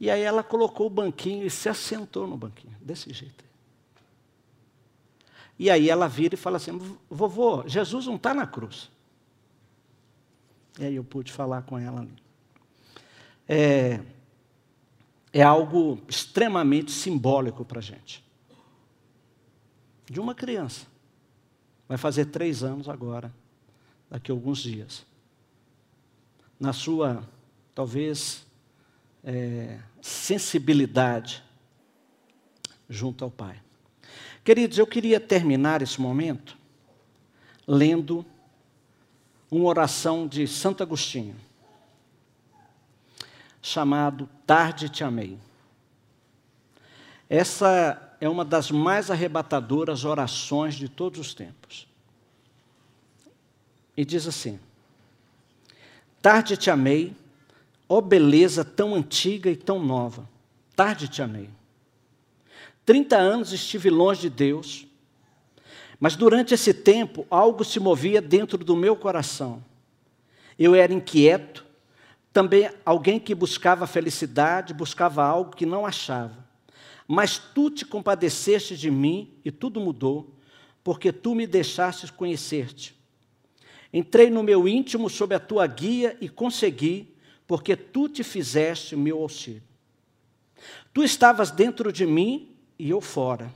E 0.00 0.10
aí 0.10 0.22
ela 0.22 0.42
colocou 0.42 0.86
o 0.86 0.90
banquinho 0.90 1.46
e 1.46 1.50
se 1.50 1.68
assentou 1.68 2.26
no 2.26 2.36
banquinho, 2.36 2.74
desse 2.80 3.12
jeito. 3.12 3.45
E 5.58 5.70
aí 5.70 5.88
ela 5.88 6.06
vira 6.06 6.34
e 6.34 6.38
fala 6.38 6.56
assim, 6.58 6.78
vovô, 7.08 7.66
Jesus 7.66 8.06
não 8.06 8.16
está 8.16 8.34
na 8.34 8.46
cruz. 8.46 8.90
E 10.78 10.84
aí 10.84 10.96
eu 10.96 11.04
pude 11.04 11.32
falar 11.32 11.62
com 11.62 11.78
ela. 11.78 12.06
É, 13.48 14.00
é 15.32 15.42
algo 15.42 16.00
extremamente 16.08 16.90
simbólico 16.90 17.64
para 17.64 17.78
a 17.78 17.82
gente. 17.82 18.24
De 20.04 20.20
uma 20.20 20.34
criança. 20.34 20.86
Vai 21.88 21.96
fazer 21.96 22.26
três 22.26 22.62
anos 22.62 22.88
agora, 22.88 23.32
daqui 24.10 24.30
a 24.30 24.34
alguns 24.34 24.58
dias. 24.58 25.06
Na 26.58 26.72
sua, 26.72 27.26
talvez, 27.74 28.46
é, 29.22 29.80
sensibilidade 30.00 31.42
junto 32.88 33.24
ao 33.24 33.30
Pai. 33.30 33.65
Queridos, 34.46 34.78
eu 34.78 34.86
queria 34.86 35.18
terminar 35.18 35.82
esse 35.82 36.00
momento 36.00 36.56
lendo 37.66 38.24
uma 39.50 39.64
oração 39.64 40.24
de 40.24 40.46
Santo 40.46 40.84
Agostinho, 40.84 41.34
chamado 43.60 44.30
Tarde 44.46 44.88
Te 44.88 45.02
Amei. 45.02 45.36
Essa 47.28 48.16
é 48.20 48.28
uma 48.28 48.44
das 48.44 48.70
mais 48.70 49.10
arrebatadoras 49.10 50.04
orações 50.04 50.76
de 50.76 50.88
todos 50.88 51.18
os 51.18 51.34
tempos. 51.34 51.88
E 53.96 54.04
diz 54.04 54.28
assim: 54.28 54.60
Tarde 56.22 56.56
te 56.56 56.70
amei, 56.70 57.16
ó 57.88 58.00
beleza 58.00 58.64
tão 58.64 58.94
antiga 58.94 59.50
e 59.50 59.56
tão 59.56 59.84
nova. 59.84 60.28
Tarde 60.76 61.08
te 61.08 61.20
amei. 61.20 61.50
Trinta 62.86 63.16
anos 63.16 63.52
estive 63.52 63.90
longe 63.90 64.22
de 64.22 64.30
Deus, 64.30 64.86
mas 65.98 66.14
durante 66.14 66.54
esse 66.54 66.72
tempo 66.72 67.26
algo 67.28 67.64
se 67.64 67.80
movia 67.80 68.22
dentro 68.22 68.56
do 68.58 68.76
meu 68.76 68.94
coração. 68.94 69.62
Eu 70.56 70.72
era 70.72 70.92
inquieto, 70.94 71.66
também 72.32 72.70
alguém 72.84 73.18
que 73.18 73.34
buscava 73.34 73.88
felicidade, 73.88 74.72
buscava 74.72 75.24
algo 75.24 75.56
que 75.56 75.66
não 75.66 75.84
achava. 75.84 76.46
Mas 77.08 77.38
tu 77.38 77.70
te 77.70 77.84
compadeceste 77.84 78.76
de 78.76 78.88
mim 78.88 79.34
e 79.44 79.50
tudo 79.50 79.80
mudou, 79.80 80.32
porque 80.84 81.10
tu 81.10 81.34
me 81.34 81.44
deixaste 81.44 82.12
conhecer-te. 82.12 82.94
Entrei 83.92 84.30
no 84.30 84.44
meu 84.44 84.68
íntimo 84.68 85.10
sob 85.10 85.34
a 85.34 85.40
tua 85.40 85.66
guia 85.66 86.16
e 86.20 86.28
consegui, 86.28 87.12
porque 87.48 87.74
tu 87.74 88.08
te 88.08 88.22
fizeste 88.22 88.94
meu 88.94 89.20
auxílio. 89.20 89.62
Tu 90.94 91.02
estavas 91.02 91.50
dentro 91.50 91.92
de 91.92 92.06
mim 92.06 92.55
e 92.78 92.90
eu 92.90 93.00
fora. 93.00 93.52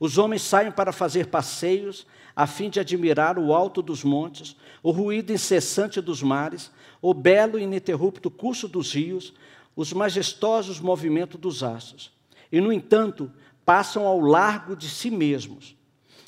Os 0.00 0.16
homens 0.16 0.42
saem 0.42 0.70
para 0.70 0.92
fazer 0.92 1.26
passeios, 1.26 2.06
a 2.34 2.46
fim 2.46 2.70
de 2.70 2.78
admirar 2.78 3.38
o 3.38 3.52
alto 3.52 3.82
dos 3.82 4.04
montes, 4.04 4.56
o 4.82 4.90
ruído 4.90 5.32
incessante 5.32 6.00
dos 6.00 6.22
mares, 6.22 6.70
o 7.02 7.12
belo 7.12 7.58
e 7.58 7.64
ininterrupto 7.64 8.30
curso 8.30 8.68
dos 8.68 8.92
rios, 8.92 9.34
os 9.74 9.92
majestosos 9.92 10.78
movimentos 10.78 11.40
dos 11.40 11.62
astros. 11.62 12.12
E, 12.50 12.60
no 12.60 12.72
entanto, 12.72 13.30
passam 13.64 14.06
ao 14.06 14.20
largo 14.20 14.76
de 14.76 14.88
si 14.88 15.10
mesmos. 15.10 15.76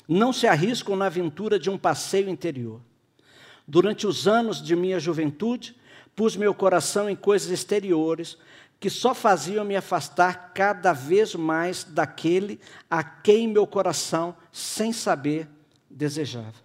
Não 0.07 0.33
se 0.33 0.47
arriscam 0.47 0.95
na 0.95 1.05
aventura 1.05 1.57
de 1.57 1.69
um 1.69 1.77
passeio 1.77 2.29
interior. 2.29 2.81
Durante 3.67 4.05
os 4.05 4.27
anos 4.27 4.61
de 4.61 4.75
minha 4.75 4.99
juventude, 4.99 5.75
pus 6.15 6.35
meu 6.35 6.53
coração 6.53 7.09
em 7.09 7.15
coisas 7.15 7.49
exteriores 7.49 8.37
que 8.81 8.89
só 8.89 9.13
faziam 9.13 9.63
me 9.63 9.75
afastar 9.75 10.53
cada 10.55 10.91
vez 10.91 11.35
mais 11.35 11.83
daquele 11.83 12.59
a 12.89 13.03
quem 13.03 13.47
meu 13.47 13.67
coração, 13.67 14.35
sem 14.51 14.91
saber, 14.91 15.47
desejava. 15.87 16.55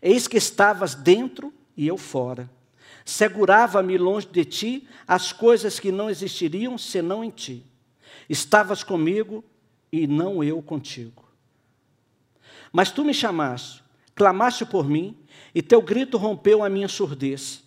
Eis 0.00 0.26
que 0.26 0.38
estavas 0.38 0.94
dentro 0.94 1.52
e 1.76 1.86
eu 1.86 1.98
fora. 1.98 2.48
Segurava-me 3.04 3.98
longe 3.98 4.26
de 4.26 4.42
ti 4.42 4.88
as 5.06 5.30
coisas 5.30 5.78
que 5.78 5.92
não 5.92 6.08
existiriam 6.08 6.78
senão 6.78 7.22
em 7.22 7.28
ti. 7.28 7.62
Estavas 8.26 8.82
comigo 8.82 9.44
e 9.92 10.06
não 10.06 10.42
eu 10.42 10.62
contigo. 10.62 11.28
Mas 12.72 12.90
tu 12.90 13.04
me 13.04 13.12
chamaste, 13.12 13.84
clamaste 14.14 14.64
por 14.64 14.88
mim, 14.88 15.14
e 15.54 15.60
teu 15.60 15.82
grito 15.82 16.16
rompeu 16.16 16.64
a 16.64 16.70
minha 16.70 16.88
surdez. 16.88 17.62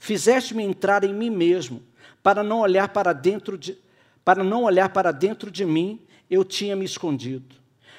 Fizeste-me 0.00 0.64
entrar 0.64 1.04
em 1.04 1.14
mim 1.14 1.30
mesmo 1.30 1.80
para 2.24 2.42
não 2.42 2.60
olhar 2.60 2.88
para 2.88 3.12
dentro 3.12 3.58
de, 3.58 3.76
para 4.24 4.42
não 4.42 4.64
olhar 4.64 4.88
para 4.88 5.12
dentro 5.12 5.50
de 5.50 5.66
mim, 5.66 6.00
eu 6.30 6.42
tinha 6.42 6.74
me 6.74 6.86
escondido. 6.86 7.54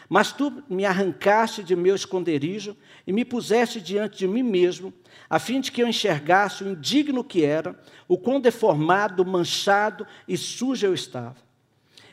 Mas 0.10 0.32
tu 0.32 0.64
me 0.68 0.84
arrancaste 0.84 1.64
de 1.64 1.76
meu 1.76 1.96
esconderijo 1.96 2.76
e 3.06 3.14
me 3.14 3.24
puseste 3.24 3.80
diante 3.80 4.18
de 4.18 4.28
mim 4.28 4.42
mesmo, 4.42 4.92
a 5.30 5.38
fim 5.38 5.62
de 5.62 5.72
que 5.72 5.84
eu 5.84 5.88
enxergasse 5.88 6.64
o 6.64 6.70
indigno 6.72 7.24
que 7.24 7.46
era, 7.46 7.80
o 8.08 8.18
quão 8.18 8.42
deformado, 8.42 9.24
manchado 9.24 10.08
e 10.28 10.36
sujo 10.36 10.88
eu 10.88 10.94
estava. 10.96 11.38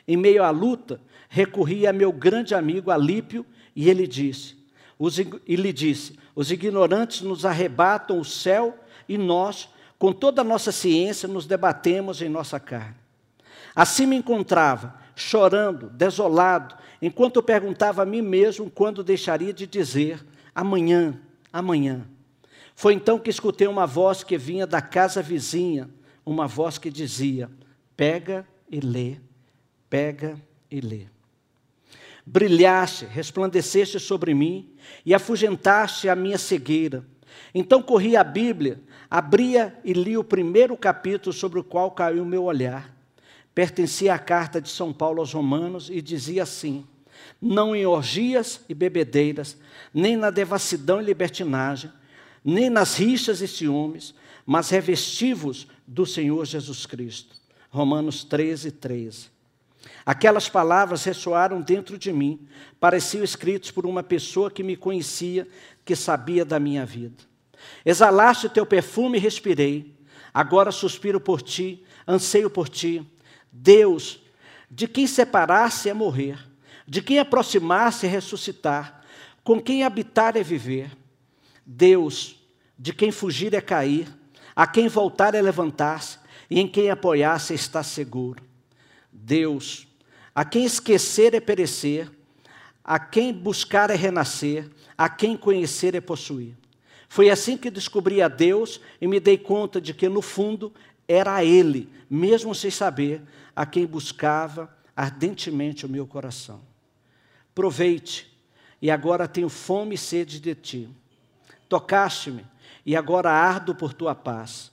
Em 0.07 0.15
meio 0.15 0.43
à 0.43 0.51
luta, 0.51 1.01
recorri 1.27 1.87
a 1.87 1.93
meu 1.93 2.11
grande 2.11 2.53
amigo 2.53 2.91
Alípio 2.91 3.43
e 3.75 3.89
ele 3.89 4.05
disse: 4.05 4.55
os, 4.99 5.17
e 5.17 5.55
lhe 5.55 5.73
disse: 5.73 6.15
Os 6.35 6.51
ignorantes 6.51 7.21
nos 7.21 7.43
arrebatam 7.43 8.19
o 8.19 8.25
céu 8.25 8.77
e 9.09 9.17
nós, 9.17 9.67
com 10.03 10.11
toda 10.11 10.41
a 10.41 10.43
nossa 10.43 10.69
ciência, 10.69 11.29
nos 11.29 11.45
debatemos 11.45 12.21
em 12.21 12.27
nossa 12.27 12.59
carne. 12.59 12.97
Assim 13.73 14.05
me 14.05 14.17
encontrava, 14.17 14.99
chorando, 15.15 15.89
desolado, 15.91 16.75
enquanto 17.01 17.37
eu 17.37 17.41
perguntava 17.41 18.03
a 18.03 18.05
mim 18.05 18.21
mesmo 18.21 18.69
quando 18.69 19.01
deixaria 19.01 19.53
de 19.53 19.65
dizer 19.65 20.21
amanhã, 20.53 21.17
amanhã. 21.53 22.05
Foi 22.75 22.93
então 22.93 23.17
que 23.17 23.29
escutei 23.29 23.65
uma 23.65 23.87
voz 23.87 24.25
que 24.25 24.37
vinha 24.37 24.67
da 24.67 24.81
casa 24.81 25.21
vizinha, 25.21 25.89
uma 26.25 26.47
voz 26.47 26.77
que 26.77 26.91
dizia: 26.91 27.49
Pega 27.95 28.45
e 28.69 28.81
lê, 28.81 29.15
pega 29.89 30.37
e 30.69 30.81
lê. 30.81 31.05
Brilhaste, 32.25 33.05
resplandeceste 33.05 34.01
sobre 34.01 34.33
mim 34.33 34.69
e 35.05 35.13
afugentaste 35.13 36.09
a 36.09 36.15
minha 36.15 36.37
cegueira. 36.37 37.05
Então 37.55 37.81
corri 37.81 38.17
a 38.17 38.23
Bíblia, 38.23 38.81
abria 39.13 39.79
e 39.83 39.93
li 39.93 40.17
o 40.17 40.23
primeiro 40.23 40.75
capítulo 40.75 41.31
sobre 41.31 41.59
o 41.59 41.63
qual 41.63 41.91
caiu 41.91 42.23
o 42.23 42.25
meu 42.25 42.45
olhar. 42.45 42.91
Pertencia 43.53 44.11
à 44.11 44.17
carta 44.17 44.59
de 44.59 44.67
São 44.67 44.91
Paulo 44.91 45.19
aos 45.19 45.31
Romanos 45.31 45.87
e 45.87 46.01
dizia 46.01 46.41
assim: 46.41 46.83
Não 47.39 47.75
em 47.75 47.85
orgias 47.85 48.61
e 48.67 48.73
bebedeiras, 48.73 49.55
nem 49.93 50.17
na 50.17 50.31
devassidão 50.31 50.99
e 50.99 51.05
libertinagem, 51.05 51.91
nem 52.43 52.71
nas 52.71 52.97
rixas 52.97 53.39
e 53.39 53.47
ciúmes, 53.47 54.15
mas 54.47 54.71
revestivos 54.71 55.67
do 55.85 56.07
Senhor 56.07 56.43
Jesus 56.43 56.87
Cristo. 56.87 57.35
Romanos 57.69 58.23
13, 58.23 58.71
13. 58.71 59.27
Aquelas 60.03 60.49
palavras 60.49 61.03
ressoaram 61.03 61.61
dentro 61.61 61.99
de 61.99 62.11
mim, 62.11 62.47
pareciam 62.79 63.23
escritas 63.23 63.69
por 63.69 63.85
uma 63.85 64.01
pessoa 64.01 64.49
que 64.49 64.63
me 64.63 64.75
conhecia, 64.75 65.47
que 65.85 65.95
sabia 65.95 66.43
da 66.43 66.59
minha 66.59 66.83
vida. 66.83 67.31
Exalaste 67.85 68.47
o 68.47 68.49
teu 68.49 68.65
perfume 68.65 69.17
e 69.17 69.21
respirei. 69.21 69.93
Agora 70.33 70.71
suspiro 70.71 71.19
por 71.19 71.41
ti, 71.41 71.83
anseio 72.07 72.49
por 72.49 72.67
ti. 72.67 73.05
Deus, 73.51 74.19
de 74.69 74.87
quem 74.87 75.05
separar-se 75.05 75.89
é 75.89 75.93
morrer, 75.93 76.39
de 76.87 77.01
quem 77.01 77.19
aproximar-se 77.19 78.07
é 78.07 78.09
ressuscitar, 78.09 79.03
com 79.43 79.61
quem 79.61 79.83
habitar 79.83 80.35
é 80.35 80.43
viver. 80.43 80.91
Deus, 81.65 82.35
de 82.77 82.91
quem 82.91 83.11
fugir 83.11 83.53
é 83.53 83.61
cair, 83.61 84.07
a 84.55 84.65
quem 84.65 84.87
voltar 84.87 85.35
é 85.35 85.41
levantar-se, 85.41 86.17
e 86.49 86.59
em 86.59 86.67
quem 86.67 86.89
apoiar-se 86.89 87.53
está 87.53 87.83
seguro. 87.83 88.43
Deus, 89.11 89.87
a 90.33 90.43
quem 90.43 90.65
esquecer 90.65 91.33
é 91.33 91.39
perecer, 91.39 92.11
a 92.83 92.99
quem 92.99 93.31
buscar 93.31 93.89
é 93.89 93.95
renascer, 93.95 94.69
a 94.97 95.07
quem 95.07 95.37
conhecer 95.37 95.95
é 95.95 96.01
possuir. 96.01 96.55
Foi 97.13 97.29
assim 97.29 97.55
que 97.55 97.69
descobri 97.69 98.23
a 98.23 98.27
Deus 98.27 98.81
e 98.99 99.05
me 99.05 99.19
dei 99.19 99.37
conta 99.37 99.79
de 99.79 99.93
que, 99.93 100.09
no 100.09 100.19
fundo, 100.19 100.73
era 101.07 101.45
Ele, 101.45 101.87
mesmo 102.09 102.55
sem 102.55 102.71
saber, 102.71 103.21
a 103.55 103.67
quem 103.67 103.85
buscava 103.85 104.75
ardentemente 104.95 105.85
o 105.85 105.89
meu 105.89 106.07
coração. 106.07 106.61
Proveite, 107.53 108.35
e 108.81 108.89
agora 108.89 109.27
tenho 109.27 109.47
fome 109.47 109.93
e 109.93 109.97
sede 109.97 110.39
de 110.39 110.55
ti. 110.55 110.89
Tocaste-me, 111.69 112.47
e 112.83 112.95
agora 112.95 113.29
ardo 113.29 113.75
por 113.75 113.93
tua 113.93 114.15
paz. 114.15 114.71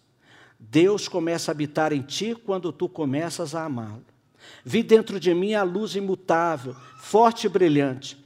Deus 0.58 1.08
começa 1.08 1.50
a 1.50 1.52
habitar 1.52 1.92
em 1.92 2.00
ti 2.00 2.34
quando 2.34 2.72
tu 2.72 2.88
começas 2.88 3.54
a 3.54 3.66
amá-lo. 3.66 4.06
Vi 4.64 4.82
dentro 4.82 5.20
de 5.20 5.34
mim 5.34 5.52
a 5.52 5.62
luz 5.62 5.94
imutável, 5.94 6.74
forte 6.96 7.44
e 7.44 7.50
brilhante. 7.50 8.16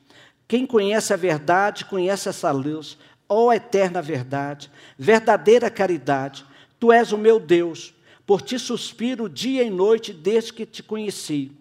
Quem 0.47 0.67
conhece 0.67 1.13
a 1.13 1.17
verdade, 1.17 1.87
conhece 1.87 2.29
essa 2.29 2.53
luz, 2.53 2.97
ó 3.35 3.53
eterna 3.53 4.01
verdade, 4.01 4.71
verdadeira 4.97 5.69
caridade, 5.69 6.45
tu 6.79 6.93
és 6.93 7.13
o 7.13 7.19
meu 7.19 7.41
Deus, 7.41 7.93
por 8.25 8.41
ti 8.41 8.59
suspiro 8.59 9.29
dia 9.29 9.63
e 9.63 9.71
noite 9.71 10.13
desde 10.13 10.53
que 10.53 10.65
te 10.65 10.83
conheci. 10.83 11.53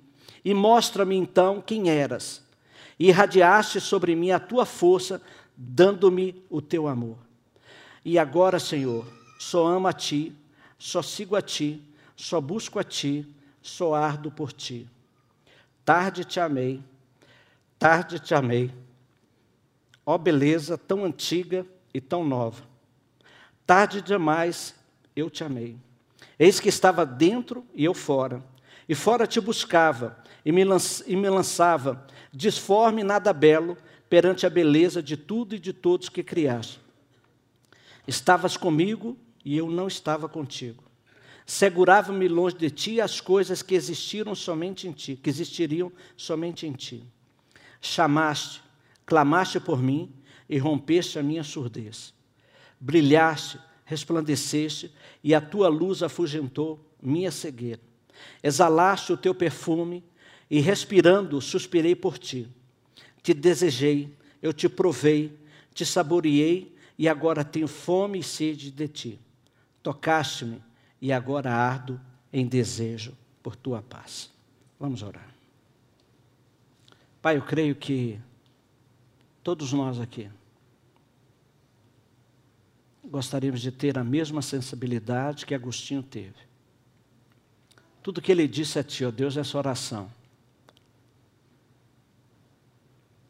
E 0.46 0.54
mostra-me 0.54 1.16
então 1.16 1.62
quem 1.62 1.90
eras, 1.90 2.44
e 3.00 3.08
irradiaste 3.08 3.82
sobre 3.82 4.16
mim 4.16 4.32
a 4.32 4.40
tua 4.40 4.66
força, 4.66 5.22
dando-me 5.56 6.44
o 6.50 6.62
teu 6.62 6.88
amor. 6.88 7.18
E 8.06 8.20
agora, 8.20 8.60
Senhor, 8.60 9.06
só 9.40 9.66
amo 9.66 9.88
a 9.88 9.94
ti, 9.94 10.36
só 10.78 11.02
sigo 11.02 11.36
a 11.36 11.42
ti, 11.42 11.82
só 12.16 12.40
busco 12.40 12.78
a 12.78 12.84
ti, 12.84 13.26
só 13.62 13.94
ardo 13.94 14.30
por 14.30 14.52
ti. 14.52 14.88
Tarde 15.86 16.24
te 16.24 16.40
amei, 16.40 16.82
tarde 17.80 18.20
te 18.20 18.36
amei 18.36 18.83
Ó 20.06 20.18
beleza 20.18 20.78
tão 20.78 21.06
antiga 21.06 21.66
e 21.94 22.02
tão 22.02 22.26
nova. 22.26 22.64
Tarde 23.66 24.02
demais 24.02 24.76
eu 25.16 25.30
te 25.30 25.44
amei. 25.44 25.78
Eis 26.38 26.60
que 26.60 26.70
estava 26.70 27.06
dentro 27.06 27.66
e 27.74 27.86
eu 27.86 27.94
fora. 27.94 28.44
E 28.88 28.96
fora 28.96 29.26
te 29.26 29.40
buscava 29.40 30.18
e 30.44 30.52
me, 30.52 31.30
lançava, 31.30 32.06
disforme 32.32 33.04
nada 33.04 33.32
belo, 33.32 33.78
perante 34.10 34.46
a 34.46 34.50
beleza 34.50 35.02
de 35.02 35.16
tudo 35.16 35.56
e 35.56 35.60
de 35.60 35.72
todos 35.72 36.10
que 36.10 36.22
criaste. 36.22 36.80
Estavas 38.08 38.58
comigo 38.58 39.18
e 39.44 39.58
eu 39.58 39.70
não 39.70 39.88
estava 39.88 40.28
contigo. 40.28 40.84
Segurava-me 41.46 42.28
longe 42.28 42.56
de 42.56 42.70
ti 42.70 43.02
as 43.02 43.20
coisas 43.20 43.62
que 43.62 43.76
existiram 43.76 44.36
somente 44.36 44.88
em 44.88 44.92
ti, 44.92 45.16
que 45.22 45.30
existiriam 45.30 45.92
somente 46.16 46.68
em 46.68 46.74
ti. 46.74 47.04
Chamaste, 47.82 48.63
clamaste 49.06 49.60
por 49.60 49.82
mim 49.82 50.12
e 50.50 50.58
rompeste 50.58 51.20
a 51.20 51.24
minha 51.24 51.44
surdez. 51.44 52.14
Brilhaste, 52.80 53.60
resplandeceste, 53.86 54.94
e 55.24 55.34
a 55.34 55.42
tua 55.42 55.68
luz 55.68 56.04
afugentou 56.04 56.80
minha 57.02 57.32
cegueira. 57.32 57.82
Exalaste 58.42 59.14
o 59.14 59.18
teu 59.18 59.34
perfume, 59.34 60.04
e 60.50 60.60
respirando, 60.60 61.42
suspirei 61.42 61.96
por 61.96 62.18
ti. 62.18 62.48
Te 63.22 63.34
desejei, 63.34 64.16
eu 64.42 64.54
te 64.54 64.70
provei, 64.70 65.38
te 65.74 65.86
saboreei, 65.86 66.76
e 66.98 67.08
agora 67.08 67.44
tenho 67.44 67.68
fome 67.68 68.20
e 68.20 68.24
sede 68.24 68.70
de 68.70 68.88
ti. 68.88 69.20
Tocaste-me, 69.82 70.62
e 71.02 71.12
agora 71.12 71.52
ardo 71.52 72.00
em 72.32 72.46
desejo 72.46 73.14
por 73.42 73.56
tua 73.56 73.82
paz. 73.82 74.32
Vamos 74.80 75.02
orar. 75.02 75.34
Pai, 77.22 77.38
eu 77.38 77.42
creio 77.42 77.76
que 77.76 78.20
todos 79.44 79.74
nós 79.74 80.00
aqui 80.00 80.30
gostaríamos 83.14 83.62
de 83.62 83.72
ter 83.72 83.98
a 83.98 84.04
mesma 84.04 84.42
sensibilidade 84.42 85.46
que 85.46 85.54
Agostinho 85.54 86.02
teve. 86.02 86.34
Tudo 88.02 88.22
que 88.22 88.32
ele 88.32 88.48
disse 88.48 88.80
a 88.80 88.84
ti, 88.84 89.06
ó 89.06 89.12
Deus, 89.12 89.38
essa 89.38 89.56
oração. 89.56 90.12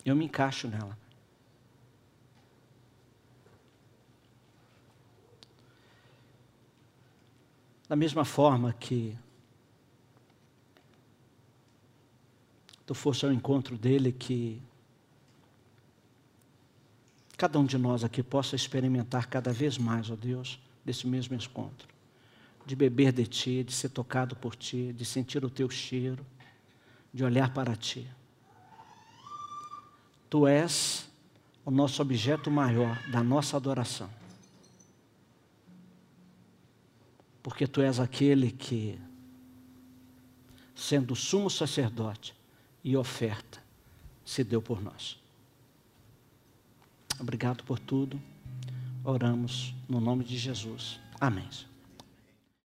Eu 0.06 0.16
me 0.16 0.26
encaixo 0.26 0.70
nela. 0.70 0.98
Da 7.88 7.96
mesma 7.96 8.24
forma 8.24 8.72
que 8.74 9.18
tu 12.86 12.96
fosse 12.96 13.26
ao 13.26 13.32
encontro 13.32 13.78
dele, 13.78 14.12
que 14.12 14.62
cada 17.44 17.60
um 17.60 17.66
de 17.66 17.78
nós 17.78 18.06
aqui 18.06 18.24
possa 18.24 18.56
experimentar 18.56 19.28
cada 19.28 19.52
vez 19.52 19.78
mais, 19.78 20.10
ó 20.10 20.16
Deus, 20.16 20.58
desse 20.86 21.06
mesmo 21.06 21.36
encontro. 21.36 21.90
De 22.66 22.74
beber 22.74 23.12
de 23.12 23.28
ti, 23.28 23.66
de 23.66 23.74
ser 23.74 23.90
tocado 23.90 24.34
por 24.34 24.56
ti, 24.56 24.94
de 24.94 25.04
sentir 25.04 25.44
o 25.44 25.50
teu 25.50 25.70
cheiro, 25.70 26.26
de 27.14 27.22
olhar 27.22 27.54
para 27.54 27.76
ti. 27.76 28.10
Tu 30.30 30.48
és 30.48 31.06
o 31.66 31.70
nosso 31.70 32.02
objeto 32.02 32.50
maior 32.50 32.98
da 33.12 33.22
nossa 33.22 33.58
adoração. 33.58 34.10
Porque 37.44 37.68
tu 37.68 37.82
és 37.82 38.00
aquele 38.00 38.52
que, 38.52 38.98
sendo 40.74 41.14
sumo 41.14 41.50
sacerdote 41.50 42.34
e 42.82 42.96
oferta, 42.96 43.62
se 44.24 44.46
deu 44.46 44.62
por 44.62 44.82
nós. 44.82 45.22
Obrigado 47.24 47.64
por 47.64 47.80
tudo. 47.80 48.20
Oramos 49.02 49.74
no 49.88 50.02
nome 50.02 50.26
de 50.26 50.38
Jesus. 50.38 51.00
Amém. 51.22 51.48